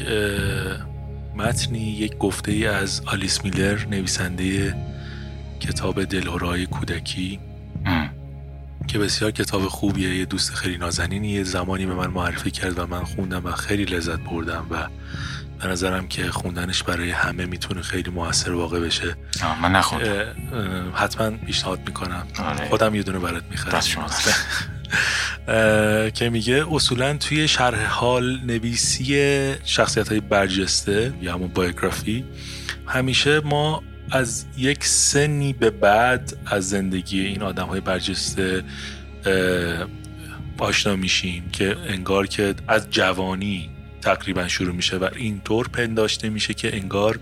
[1.36, 4.76] متنی یک گفته ای از آلیس میلر نویسنده
[5.60, 7.40] کتاب دلهورای کودکی
[8.88, 12.88] که بسیار کتاب خوبیه یه دوست خیلی نازنینی یه زمانی به من معرفی کرد و
[12.88, 14.88] من خوندم و خیلی لذت بردم و
[15.66, 19.16] به نظرم که خوندنش برای همه می‌تونه خیلی موثر واقع بشه.
[19.62, 20.26] من نخوندم.
[20.94, 22.28] حتما پیشنهاد می‌کنم.
[22.40, 22.70] آره.
[22.70, 23.82] خودم یه دونه برات می‌خرم.
[26.18, 32.26] که میگه اصولا توی شرح حال نویسی شخصیت های برجسته یا همون بایوگرافی
[32.88, 38.64] همیشه ما از یک سنی به بعد از زندگی این آدم های برجسته
[40.58, 43.75] آشنا میشیم که انگار که از جوانی
[44.06, 47.20] تقریبا شروع میشه و اینطور پنداشته میشه که انگار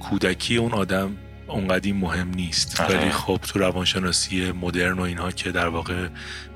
[0.00, 1.16] کودکی اون آدم
[1.46, 2.80] اونقدی مهم نیست.
[2.80, 6.08] ولی خب تو روانشناسی مدرن و اینها که در واقع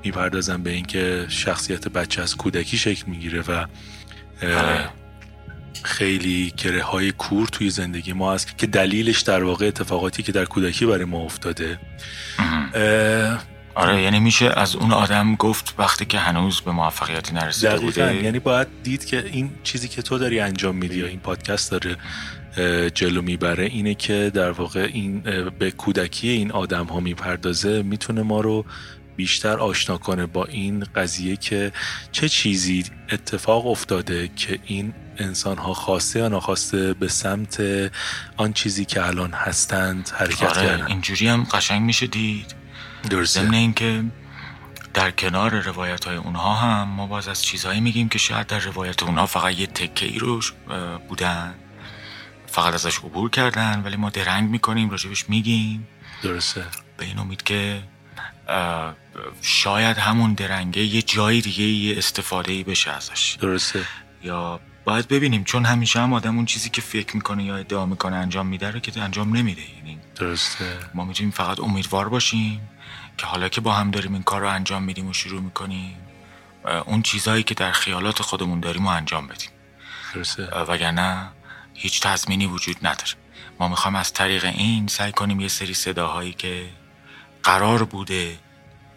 [0.03, 3.65] می‌پردازن به اینکه شخصیت بچه از کودکی شکل می‌گیره و
[4.43, 4.89] آره.
[5.83, 10.45] خیلی گره های کور توی زندگی ما هست که دلیلش در واقع اتفاقاتی که در
[10.45, 11.79] کودکی برای ما افتاده
[13.75, 18.23] آره یعنی میشه از اون آدم گفت وقتی که هنوز به موفقیتی نرسیده بوده.
[18.23, 21.97] یعنی باید دید که این چیزی که تو داری انجام میدی یا این پادکست داره
[22.93, 25.19] جلو می‌بره اینه که در واقع این
[25.59, 28.65] به کودکی این آدم ها می‌پردازه می‌تونه ما رو
[29.15, 31.71] بیشتر آشنا کنه با این قضیه که
[32.11, 37.63] چه چیزی اتفاق افتاده که این انسان ها خواسته یا ناخواسته به سمت
[38.37, 40.87] آن چیزی که الان هستند حرکت آره کردن.
[40.87, 42.64] اینجوری هم قشنگ میشه دید.
[43.09, 43.41] درسته.
[43.41, 44.03] ضمن اینکه
[44.93, 49.03] در کنار روایت های اونها هم ما باز از چیزهایی میگیم که شاید در روایت
[49.03, 50.41] اونها فقط یه تکه ای رو
[51.09, 51.55] بودن.
[52.47, 55.87] فقط ازش عبور کردن ولی ما درنگ می‌کنیم راجبش میگیم.
[56.23, 56.65] درسته.
[56.97, 57.83] به این امید که
[59.41, 63.37] شاید همون درنگه یه جای دیگه یه استفاده ای بشه ازش.
[63.41, 63.85] درسته.
[64.23, 68.15] یا باید ببینیم چون همیشه هم آدم اون چیزی که فکر می‌کنه یا ادعا می‌کنه
[68.15, 69.61] انجام میده رو که انجام نمیده.
[69.77, 70.65] یعنی درسته.
[70.93, 72.69] ما می‌تونیم فقط امیدوار باشیم.
[73.17, 75.97] که حالا که با هم داریم این کار رو انجام میدیم و شروع می‌کنیم
[76.85, 79.49] اون چیزهایی که در خیالات خودمون داریم رو انجام بدیم.
[80.13, 80.43] درسته.
[80.43, 81.29] وگرنه
[81.73, 83.11] هیچ تضمینی وجود نداره.
[83.59, 86.69] ما می‌خوایم از طریق این سعی کنیم یه سری صداهایی که
[87.43, 88.39] قرار بوده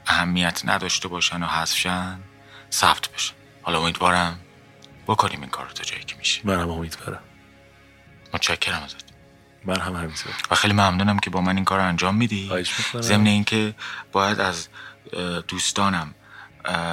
[0.07, 2.21] اهمیت نداشته باشن و حذفشن
[2.73, 4.39] ثبت بشن حالا امیدوارم
[5.07, 6.41] بکنیم این کار رو تا جایی که میشه.
[6.45, 7.21] من هم امیدوارم.
[8.35, 9.08] متشکرم ازت.
[9.65, 12.65] من هم همینطور و خیلی ممنونم که با من این کار رو انجام میدی.
[13.01, 13.75] ضمن اینکه
[14.13, 14.69] باید از
[15.49, 16.15] دوستانم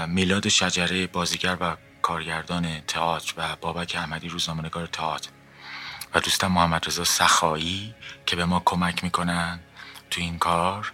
[0.07, 5.29] میلاد شجره بازیگر و کارگردان تئاتر و بابک احمدی روزنامه‌نگار تئاتر
[6.15, 7.95] و دوستم محمد رضا سخایی
[8.25, 9.59] که به ما کمک می‌کنن
[10.11, 10.93] تو این کار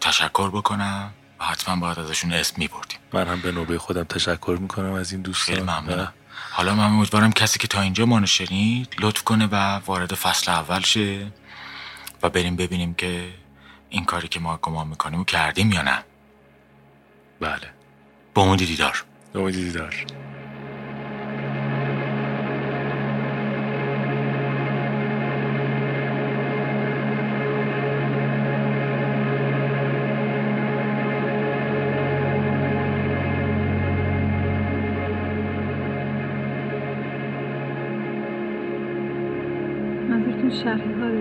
[0.00, 2.98] تشکر بکنم و حتما باید ازشون اسم میبردیم.
[3.12, 5.54] من هم به نوبه خودم تشکر می‌کنم از این دوستان.
[5.54, 6.12] خیلی ممنونم.
[6.56, 10.80] حالا من امیدوارم کسی که تا اینجا ما شنید لطف کنه و وارد فصل اول
[10.80, 11.26] شه
[12.22, 13.28] و بریم ببینیم که
[13.90, 16.04] این کاری که ما گمان می‌کنیم و کردیم یا نه.
[17.40, 17.70] بله.
[18.34, 19.04] با امید دیدار.
[19.34, 20.06] با امید دیدار.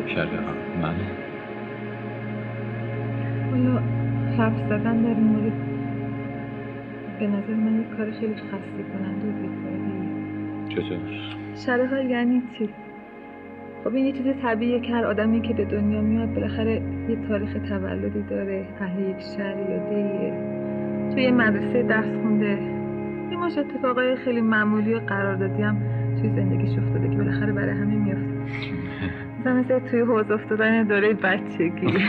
[0.07, 1.05] شرح حال بله.
[3.51, 3.81] حالا
[4.37, 5.53] حرف زدن در مورد
[7.19, 9.83] به نظر من یک کار خیلی خسته کننده و بیکاری
[10.69, 10.97] چطور؟
[11.55, 12.69] شرح حال یعنی چی؟
[13.83, 17.53] خب این یه چیز طبیعیه که هر آدمی که به دنیا میاد بالاخره یه تاریخ
[17.69, 20.33] تولدی داره اهل یک شهر یا دیه
[21.13, 22.59] توی یه مدرسه درس خونده.
[23.31, 25.77] یه ماش اتفاقای خیلی معمولی و قراردادی هم
[26.21, 28.82] توی زندگیش افتاده که بالاخره برای همه میفته
[29.43, 31.87] مثلا مثل توی حوض افتادن دوره بچگی.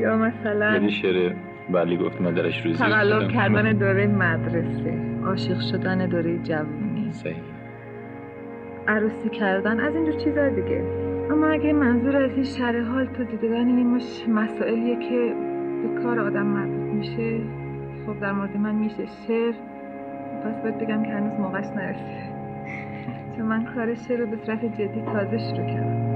[0.00, 1.34] یا مثلا یعنی شعر
[1.70, 4.94] بلی گفت مادرش روزی تقلب کردن دوره مدرسه.
[5.24, 7.36] عاشق شدن دوره جوانی صحیح.
[8.88, 9.80] عروسی کردن.
[9.80, 10.84] از اینجور چیزا دیگه.
[11.30, 15.34] اما اگه منظور از این شرح حال تو دیدن این مش مسائلیه که
[15.82, 17.40] به کار آدم مربوط میشه.
[18.06, 19.54] خب در مورد من میشه شعر.
[20.44, 22.35] پس باید بگم که هنوز موقعش نرسیده.
[23.36, 26.15] چون من کار شعر رو به صورت جدی تازه شروع کردم.